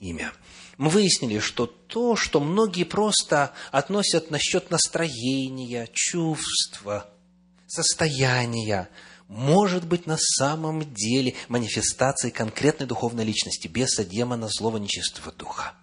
имя?». 0.00 0.32
Мы 0.78 0.88
выяснили, 0.88 1.38
что 1.38 1.66
то, 1.66 2.16
что 2.16 2.40
многие 2.40 2.82
просто 2.82 3.52
относят 3.70 4.32
насчет 4.32 4.70
настроения, 4.70 5.88
чувства, 5.92 7.08
состояния, 7.68 8.88
может 9.28 9.86
быть 9.86 10.06
на 10.06 10.16
самом 10.18 10.92
деле 10.92 11.34
манифестацией 11.48 12.32
конкретной 12.32 12.86
духовной 12.86 13.24
личности, 13.24 13.68
беса, 13.68 14.04
демона, 14.04 14.48
злого, 14.48 14.78
нечистого 14.78 15.30
духа. 15.30 15.74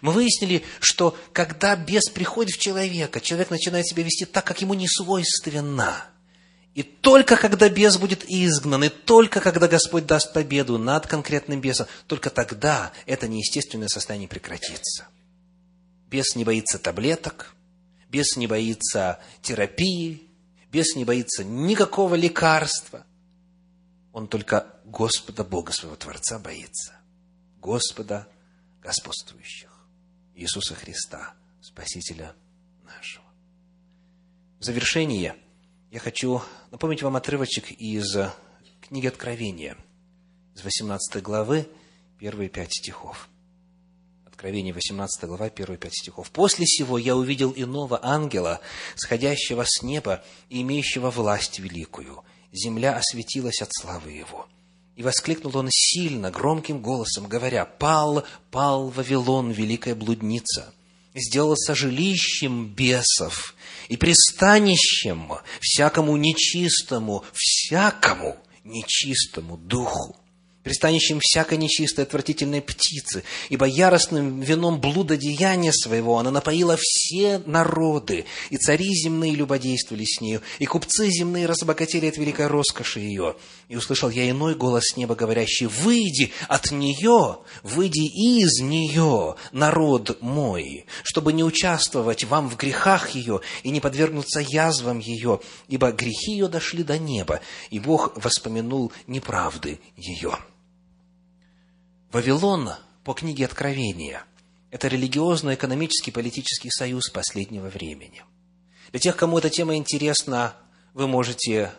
Мы 0.00 0.12
выяснили, 0.12 0.62
что 0.78 1.16
когда 1.32 1.74
бес 1.74 2.10
приходит 2.10 2.54
в 2.54 2.60
человека, 2.60 3.20
человек 3.20 3.50
начинает 3.50 3.86
себя 3.88 4.04
вести 4.04 4.24
так, 4.24 4.44
как 4.44 4.60
ему 4.60 4.74
не 4.74 4.86
свойственно– 4.86 6.04
и 6.74 6.82
только 6.82 7.36
когда 7.36 7.68
бес 7.68 7.96
будет 7.98 8.24
изгнан, 8.28 8.82
и 8.82 8.88
только 8.88 9.40
когда 9.40 9.68
Господь 9.68 10.06
даст 10.06 10.32
победу 10.32 10.76
над 10.76 11.06
конкретным 11.06 11.60
бесом, 11.60 11.86
только 12.08 12.30
тогда 12.30 12.92
это 13.06 13.28
неестественное 13.28 13.86
состояние 13.86 14.28
прекратится. 14.28 15.06
Бес 16.10 16.34
не 16.34 16.44
боится 16.44 16.80
таблеток, 16.80 17.54
бес 18.08 18.36
не 18.36 18.48
боится 18.48 19.20
терапии, 19.40 20.28
бес 20.72 20.96
не 20.96 21.04
боится 21.04 21.44
никакого 21.44 22.16
лекарства. 22.16 23.06
Он 24.12 24.26
только 24.26 24.66
Господа 24.84 25.44
Бога, 25.44 25.72
своего 25.72 25.96
Творца, 25.96 26.40
боится. 26.40 26.94
Господа 27.60 28.28
господствующих, 28.82 29.70
Иисуса 30.34 30.74
Христа, 30.74 31.34
Спасителя 31.62 32.34
нашего. 32.84 33.24
В 34.58 34.64
завершение– 34.64 35.36
я 35.94 36.00
хочу 36.00 36.42
напомнить 36.72 37.04
вам 37.04 37.14
отрывочек 37.14 37.70
из 37.70 38.16
книги 38.80 39.06
Откровения, 39.06 39.76
из 40.52 40.64
18 40.64 41.22
главы, 41.22 41.68
первые 42.18 42.48
пять 42.48 42.72
стихов. 42.72 43.28
Откровение, 44.26 44.74
18 44.74 45.22
глава, 45.28 45.50
первые 45.50 45.78
пять 45.78 45.94
стихов. 45.94 46.32
«После 46.32 46.66
сего 46.66 46.98
я 46.98 47.14
увидел 47.14 47.52
иного 47.54 48.00
ангела, 48.04 48.58
сходящего 48.96 49.62
с 49.64 49.84
неба 49.84 50.24
и 50.48 50.62
имеющего 50.62 51.12
власть 51.12 51.60
великую. 51.60 52.24
Земля 52.50 52.96
осветилась 52.96 53.62
от 53.62 53.68
славы 53.72 54.10
его. 54.10 54.48
И 54.96 55.04
воскликнул 55.04 55.56
он 55.56 55.68
сильно, 55.70 56.32
громким 56.32 56.82
голосом, 56.82 57.28
говоря, 57.28 57.66
«Пал, 57.66 58.24
пал 58.50 58.88
Вавилон, 58.88 59.52
великая 59.52 59.94
блудница, 59.94 60.74
сделался 61.14 61.74
жилищем 61.74 62.66
бесов 62.66 63.54
и 63.88 63.96
пристанищем 63.96 65.32
всякому 65.60 66.16
нечистому, 66.16 67.24
всякому 67.32 68.36
нечистому 68.64 69.56
духу 69.56 70.16
пристанищем 70.64 71.20
всякой 71.20 71.58
нечистой, 71.58 72.04
отвратительной 72.04 72.60
птицы, 72.62 73.22
ибо 73.50 73.66
яростным 73.66 74.40
вином 74.40 74.80
блудодеяния 74.80 75.72
своего 75.72 76.18
она 76.18 76.32
напоила 76.32 76.76
все 76.80 77.38
народы, 77.46 78.24
и 78.50 78.56
цари 78.56 78.88
земные 78.94 79.34
любодействовали 79.34 80.04
с 80.04 80.20
нею, 80.20 80.40
и 80.58 80.64
купцы 80.64 81.08
земные 81.10 81.46
разбогатели 81.46 82.06
от 82.06 82.16
великой 82.16 82.48
роскоши 82.48 83.00
ее. 83.00 83.36
И 83.68 83.76
услышал 83.76 84.10
я 84.10 84.28
иной 84.28 84.54
голос 84.54 84.84
с 84.88 84.96
неба, 84.96 85.14
говорящий, 85.14 85.66
«Выйди 85.66 86.32
от 86.48 86.70
нее, 86.70 87.38
выйди 87.62 88.04
из 88.04 88.60
нее, 88.60 89.36
народ 89.52 90.18
мой, 90.20 90.86
чтобы 91.02 91.32
не 91.32 91.42
участвовать 91.42 92.24
вам 92.24 92.48
в 92.48 92.56
грехах 92.56 93.10
ее 93.10 93.40
и 93.62 93.70
не 93.70 93.80
подвергнуться 93.80 94.40
язвам 94.40 94.98
ее, 94.98 95.40
ибо 95.68 95.92
грехи 95.92 96.32
ее 96.32 96.48
дошли 96.48 96.82
до 96.82 96.98
неба, 96.98 97.40
и 97.70 97.78
Бог 97.78 98.16
воспомянул 98.16 98.92
неправды 99.06 99.80
ее». 99.96 100.36
Вавилон 102.12 102.70
по 103.02 103.12
книге 103.12 103.46
Откровения– 103.46 104.24
это 104.70 104.88
религиозно-экономический 104.88 106.10
политический 106.10 106.70
союз 106.70 107.08
последнего 107.08 107.68
времени. 107.68 108.22
Для 108.90 109.00
тех, 109.00 109.16
кому 109.16 109.38
эта 109.38 109.50
тема 109.50 109.76
интересна, 109.76 110.54
вы 110.94 111.08
можете 111.08 111.72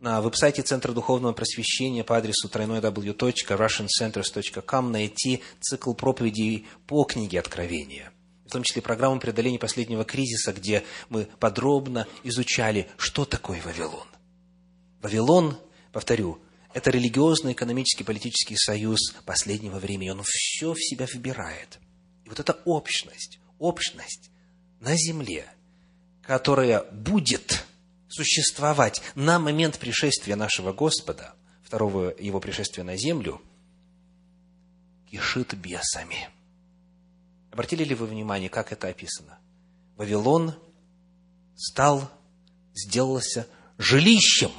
на 0.00 0.20
веб-сайте 0.20 0.62
Центра 0.62 0.92
Духовного 0.92 1.32
Просвещения 1.32 2.04
по 2.04 2.18
адресу 2.18 2.48
www.russiancenters.com 2.48 4.90
найти 4.90 5.42
цикл 5.60 5.94
проповедей 5.94 6.66
по 6.86 7.04
книге 7.04 7.40
Откровения, 7.40 8.12
в 8.44 8.50
том 8.50 8.62
числе 8.62 8.82
программу 8.82 9.18
преодоления 9.18 9.58
последнего 9.58 10.04
кризиса, 10.04 10.52
где 10.52 10.84
мы 11.08 11.26
подробно 11.40 12.06
изучали, 12.24 12.88
что 12.98 13.24
такое 13.24 13.62
Вавилон. 13.62 14.06
Вавилон, 15.00 15.56
повторю, 15.92 16.40
это 16.74 16.90
религиозный, 16.90 17.52
экономический, 17.52 18.04
политический 18.04 18.56
союз 18.56 19.14
последнего 19.24 19.78
времени. 19.78 20.10
Он 20.10 20.20
все 20.24 20.74
в 20.74 20.78
себя 20.78 21.06
вбирает. 21.06 21.78
И 22.24 22.28
вот 22.28 22.38
эта 22.38 22.60
общность, 22.66 23.38
общность 23.58 24.30
на 24.80 24.94
земле, 24.94 25.46
которая 26.22 26.82
будет 26.92 27.64
существовать 28.16 29.02
на 29.14 29.38
момент 29.38 29.78
пришествия 29.78 30.36
нашего 30.36 30.72
Господа, 30.72 31.34
второго 31.62 32.14
его 32.18 32.40
пришествия 32.40 32.82
на 32.82 32.96
землю, 32.96 33.42
кишит 35.10 35.54
бесами. 35.54 36.30
Обратили 37.52 37.84
ли 37.84 37.94
вы 37.94 38.06
внимание, 38.06 38.48
как 38.48 38.72
это 38.72 38.88
описано? 38.88 39.38
Вавилон 39.96 40.54
стал, 41.56 42.10
сделался 42.74 43.46
жилищем 43.78 44.52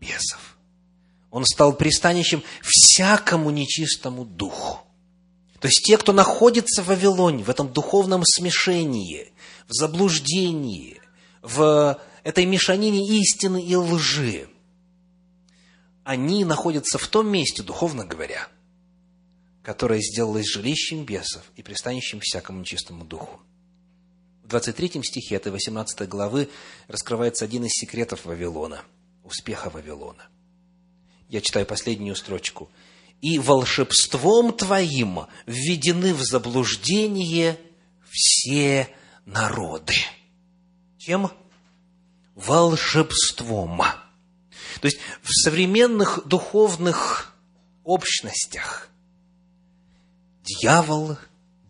бесов. 0.00 0.56
Он 1.30 1.44
стал 1.44 1.74
пристанищем 1.74 2.42
всякому 2.62 3.50
нечистому 3.50 4.24
духу. 4.24 4.80
То 5.60 5.68
есть 5.68 5.84
те, 5.84 5.98
кто 5.98 6.12
находится 6.12 6.82
в 6.82 6.86
Вавилоне, 6.86 7.44
в 7.44 7.50
этом 7.50 7.72
духовном 7.72 8.22
смешении, 8.24 9.32
в 9.68 9.72
заблуждении, 9.72 11.00
в 11.42 12.00
этой 12.26 12.44
мешанине 12.44 13.18
истины 13.20 13.62
и 13.62 13.74
лжи, 13.74 14.48
они 16.04 16.44
находятся 16.44 16.98
в 16.98 17.06
том 17.08 17.28
месте, 17.28 17.62
духовно 17.62 18.04
говоря, 18.04 18.48
которое 19.62 20.00
сделалось 20.00 20.46
жилищем 20.46 21.04
бесов 21.04 21.42
и 21.56 21.62
пристанищем 21.62 22.20
всякому 22.20 22.60
нечистому 22.60 23.04
духу. 23.04 23.40
В 24.44 24.48
23 24.48 25.02
стихе 25.02 25.36
этой 25.36 25.50
18 25.52 26.08
главы 26.08 26.48
раскрывается 26.88 27.44
один 27.44 27.64
из 27.64 27.72
секретов 27.72 28.24
Вавилона, 28.24 28.82
успеха 29.24 29.70
Вавилона– 29.70 30.28
я 31.28 31.40
читаю 31.40 31.66
последнюю 31.66 32.14
строчку. 32.14 32.70
«И 33.20 33.38
волшебством 33.38 34.52
твоим 34.52 35.26
введены 35.46 36.14
в 36.14 36.22
заблуждение 36.22 37.58
все 38.08 38.88
народы». 39.24 39.94
Чем? 40.98 41.30
Волшебством. 42.36 43.78
То 43.78 44.84
есть 44.84 44.98
в 45.22 45.32
современных 45.32 46.26
духовных 46.26 47.34
общностях 47.82 48.90
дьявол, 50.44 51.18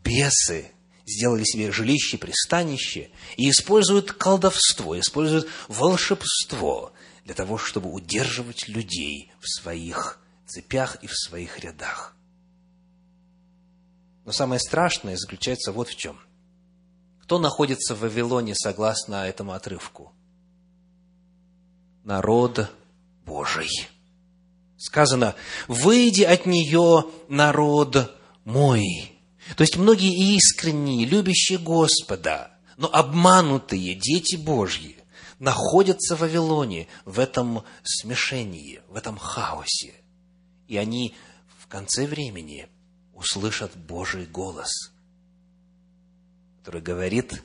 бесы 0.02 0.72
сделали 1.06 1.44
себе 1.44 1.72
жилище, 1.72 2.18
пристанище 2.18 3.10
и 3.36 3.48
используют 3.48 4.12
колдовство, 4.12 4.98
используют 4.98 5.48
волшебство 5.68 6.92
для 7.24 7.34
того, 7.34 7.58
чтобы 7.58 7.90
удерживать 7.90 8.68
людей 8.68 9.32
в 9.40 9.48
своих 9.48 10.20
цепях 10.46 10.96
и 11.02 11.06
в 11.06 11.16
своих 11.16 11.60
рядах. 11.60 12.14
Но 14.24 14.32
самое 14.32 14.60
страшное 14.60 15.16
заключается 15.16 15.70
вот 15.70 15.88
в 15.88 15.96
чем. 15.96 16.18
Кто 17.22 17.38
находится 17.38 17.94
в 17.94 18.00
Вавилоне 18.00 18.54
согласно 18.54 19.26
этому 19.26 19.52
отрывку? 19.52 20.12
Народ 22.06 22.70
Божий. 23.24 23.68
Сказано, 24.76 25.34
выйди 25.66 26.22
от 26.22 26.46
нее, 26.46 27.04
народ 27.28 28.16
мой. 28.44 29.18
То 29.56 29.62
есть 29.62 29.76
многие 29.76 30.36
искренние, 30.36 31.04
любящие 31.04 31.58
Господа, 31.58 32.52
но 32.76 32.88
обманутые 32.92 33.96
дети 33.96 34.36
Божьи 34.36 34.96
находятся 35.40 36.14
в 36.14 36.20
Вавилоне, 36.20 36.86
в 37.04 37.18
этом 37.18 37.64
смешении, 37.82 38.82
в 38.88 38.94
этом 38.94 39.18
хаосе. 39.18 39.94
И 40.68 40.76
они 40.76 41.16
в 41.58 41.66
конце 41.66 42.06
времени 42.06 42.68
услышат 43.14 43.76
Божий 43.76 44.26
голос, 44.26 44.92
который 46.60 46.82
говорит, 46.82 47.42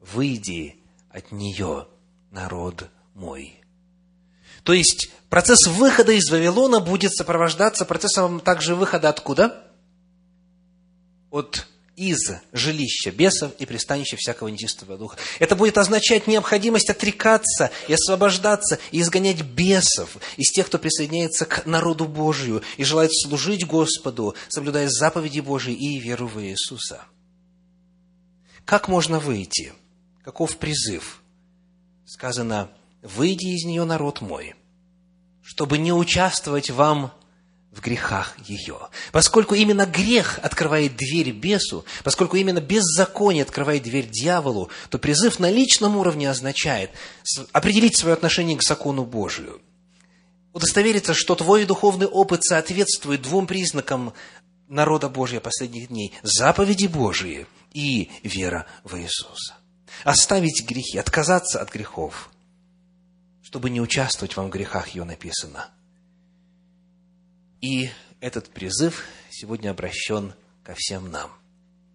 «Выйди 0.00 0.76
от 1.08 1.32
нее, 1.32 1.88
народ 2.30 2.90
мой». 3.14 3.61
То 4.64 4.72
есть, 4.72 5.10
процесс 5.28 5.66
выхода 5.66 6.12
из 6.12 6.30
Вавилона 6.30 6.80
будет 6.80 7.12
сопровождаться 7.12 7.84
процессом 7.84 8.40
также 8.40 8.74
выхода 8.74 9.08
откуда? 9.08 9.64
От 11.30 11.66
из 11.96 12.32
жилища 12.52 13.10
бесов 13.10 13.52
и 13.58 13.66
пристанища 13.66 14.16
всякого 14.16 14.48
нечистого 14.48 14.96
духа. 14.96 15.18
Это 15.38 15.54
будет 15.56 15.76
означать 15.76 16.26
необходимость 16.26 16.90
отрекаться 16.90 17.70
и 17.86 17.92
освобождаться, 17.92 18.78
и 18.92 19.00
изгонять 19.00 19.42
бесов 19.42 20.16
из 20.36 20.50
тех, 20.50 20.66
кто 20.66 20.78
присоединяется 20.78 21.44
к 21.44 21.66
народу 21.66 22.06
Божию 22.06 22.62
и 22.76 22.84
желает 22.84 23.10
служить 23.12 23.66
Господу, 23.66 24.34
соблюдая 24.48 24.88
заповеди 24.88 25.40
Божии 25.40 25.74
и 25.74 25.98
веру 25.98 26.26
в 26.26 26.42
Иисуса. 26.42 27.02
Как 28.64 28.88
можно 28.88 29.18
выйти? 29.18 29.72
Каков 30.24 30.56
призыв? 30.56 31.20
Сказано, 32.06 32.70
«Выйди 33.02 33.56
из 33.56 33.64
нее, 33.64 33.84
народ 33.84 34.20
мой, 34.20 34.54
чтобы 35.42 35.78
не 35.78 35.92
участвовать 35.92 36.70
вам 36.70 37.12
в 37.72 37.80
грехах 37.80 38.36
ее. 38.46 38.78
Поскольку 39.12 39.54
именно 39.54 39.86
грех 39.86 40.38
открывает 40.42 40.94
дверь 40.94 41.30
бесу, 41.30 41.86
поскольку 42.04 42.36
именно 42.36 42.60
беззаконие 42.60 43.42
открывает 43.42 43.82
дверь 43.82 44.06
дьяволу, 44.06 44.70
то 44.90 44.98
призыв 44.98 45.38
на 45.38 45.50
личном 45.50 45.96
уровне 45.96 46.30
означает 46.30 46.90
определить 47.52 47.96
свое 47.96 48.12
отношение 48.12 48.58
к 48.58 48.62
закону 48.62 49.04
Божию. 49.04 49.62
Удостовериться, 50.52 51.14
что 51.14 51.34
твой 51.34 51.64
духовный 51.64 52.06
опыт 52.06 52.44
соответствует 52.44 53.22
двум 53.22 53.46
признакам 53.46 54.12
народа 54.68 55.08
Божия 55.08 55.40
последних 55.40 55.88
дней– 55.88 56.12
заповеди 56.22 56.86
Божии 56.86 57.46
и 57.72 58.10
вера 58.22 58.66
в 58.84 58.98
Иисуса. 58.98 59.54
Оставить 60.04 60.66
грехи, 60.66 60.98
отказаться 60.98 61.60
от 61.60 61.72
грехов, 61.72 62.30
чтобы 63.52 63.68
не 63.70 63.80
участвовать 63.80 64.34
вам 64.36 64.48
в 64.48 64.50
грехах, 64.50 64.88
ее 64.88 65.04
написано– 65.04 65.68
и 67.62 67.90
этот 68.20 68.50
призыв 68.50 69.04
сегодня 69.30 69.70
обращен 69.70 70.34
ко 70.64 70.74
всем 70.76 71.10
нам. 71.10 71.30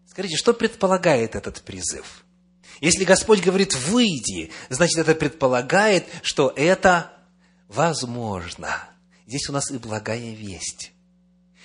Скажите, 0.09 0.37
что 0.37 0.53
предполагает 0.53 1.35
этот 1.35 1.61
призыв? 1.61 2.23
Если 2.79 3.03
Господь 3.03 3.43
говорит 3.43 3.75
«выйди», 3.75 4.51
значит, 4.69 4.97
это 4.97 5.13
предполагает, 5.13 6.05
что 6.23 6.53
это 6.55 7.11
возможно. 7.67 8.87
Здесь 9.27 9.49
у 9.49 9.51
нас 9.51 9.69
и 9.71 9.77
благая 9.77 10.33
весть. 10.33 10.93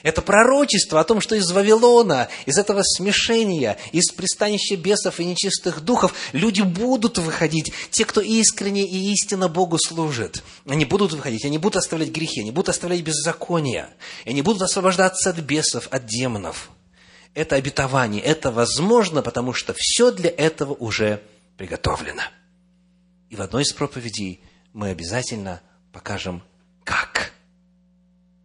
Это 0.03 0.21
пророчество 0.21 1.01
о 1.01 1.05
том, 1.05 1.21
что 1.21 1.37
из 1.37 1.51
Вавилона, 1.51 2.29
из 2.47 2.59
этого 2.59 2.83
смешения, 2.83 3.79
из 3.93 4.11
пристанища 4.11 4.77
бесов 4.77 5.21
и 5.21 5.25
нечистых 5.25 5.81
духов 5.81 6.15
люди 6.33 6.63
будут 6.63 7.19
выходить, 7.19 7.73
те, 7.91 8.05
кто 8.05 8.21
искренне 8.21 8.83
и 8.83 9.13
истинно 9.13 9.49
Богу 9.49 9.79
служит. 9.79 10.43
Они 10.67 10.85
будут 10.85 11.13
выходить, 11.13 11.45
они 11.45 11.59
будут 11.59 11.77
оставлять 11.77 12.11
грехи, 12.11 12.41
они 12.41 12.51
будут 12.51 12.71
оставлять 12.71 13.03
беззаконие, 13.03 13.89
они 14.27 14.43
будут 14.43 14.63
освобождаться 14.63 15.31
от 15.31 15.39
бесов, 15.39 15.89
от 15.91 16.07
демонов. 16.07 16.71
Это 17.35 17.57
обетование, 17.57 18.23
это 18.23 18.51
возможно, 18.51 19.23
потому 19.23 19.55
что 19.55 19.75
все 19.77 20.11
для 20.11 20.31
этого 20.31 20.75
уже 20.75 21.23
приготовлено. 21.57 22.23
И 23.31 23.37
в 23.37 23.41
одной 23.41 23.63
из 23.63 23.73
проповедей 23.73 24.41
мы 24.73 24.91
обязательно 24.91 25.63
покажем, 25.93 26.43
как. 26.85 27.32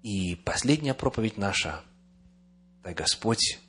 И 0.08 0.36
последняя 0.36 0.94
проповедь 0.94 1.38
наша, 1.38 1.82
дай 2.82 2.94
Господь, 2.94 3.60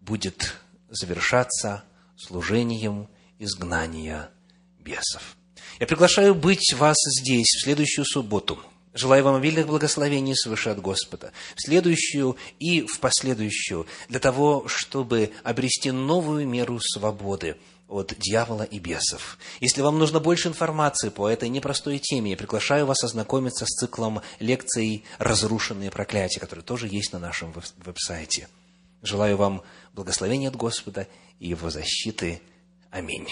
будет 0.00 0.54
завершаться 0.88 1.82
служением 2.16 3.08
изгнания 3.40 4.30
бесов. 4.78 5.36
Я 5.80 5.88
приглашаю 5.88 6.36
быть 6.36 6.72
вас 6.74 6.94
здесь 7.18 7.48
в 7.48 7.64
следующую 7.64 8.04
субботу. 8.04 8.60
Желаю 8.94 9.24
вам 9.24 9.34
обильных 9.34 9.66
благословений 9.66 10.36
свыше 10.36 10.70
от 10.70 10.80
Господа. 10.80 11.32
В 11.56 11.62
следующую 11.66 12.36
и 12.60 12.82
в 12.82 13.00
последующую, 13.00 13.88
для 14.08 14.20
того, 14.20 14.68
чтобы 14.68 15.32
обрести 15.42 15.90
новую 15.90 16.46
меру 16.46 16.78
свободы– 16.78 17.56
от 17.88 18.14
дьявола 18.18 18.62
и 18.62 18.78
бесов. 18.78 19.38
Если 19.60 19.80
вам 19.80 19.98
нужно 19.98 20.20
больше 20.20 20.48
информации 20.48 21.08
по 21.08 21.28
этой 21.28 21.48
непростой 21.48 21.98
теме, 21.98 22.32
я 22.32 22.36
приглашаю 22.36 22.86
вас 22.86 23.02
ознакомиться 23.04 23.64
с 23.64 23.68
циклом 23.68 24.22
лекций 24.40 25.04
«Разрушенные 25.18 25.90
проклятия», 25.90 26.40
который 26.40 26.64
тоже 26.64 26.88
есть 26.88 27.12
на 27.12 27.18
нашем 27.18 27.52
веб-сайте. 27.52 28.48
Желаю 29.02 29.36
вам 29.36 29.62
благословения 29.92 30.48
от 30.48 30.56
Господа 30.56 31.06
и 31.38 31.48
Его 31.48 31.70
защиты. 31.70 32.40
Аминь. 32.90 33.28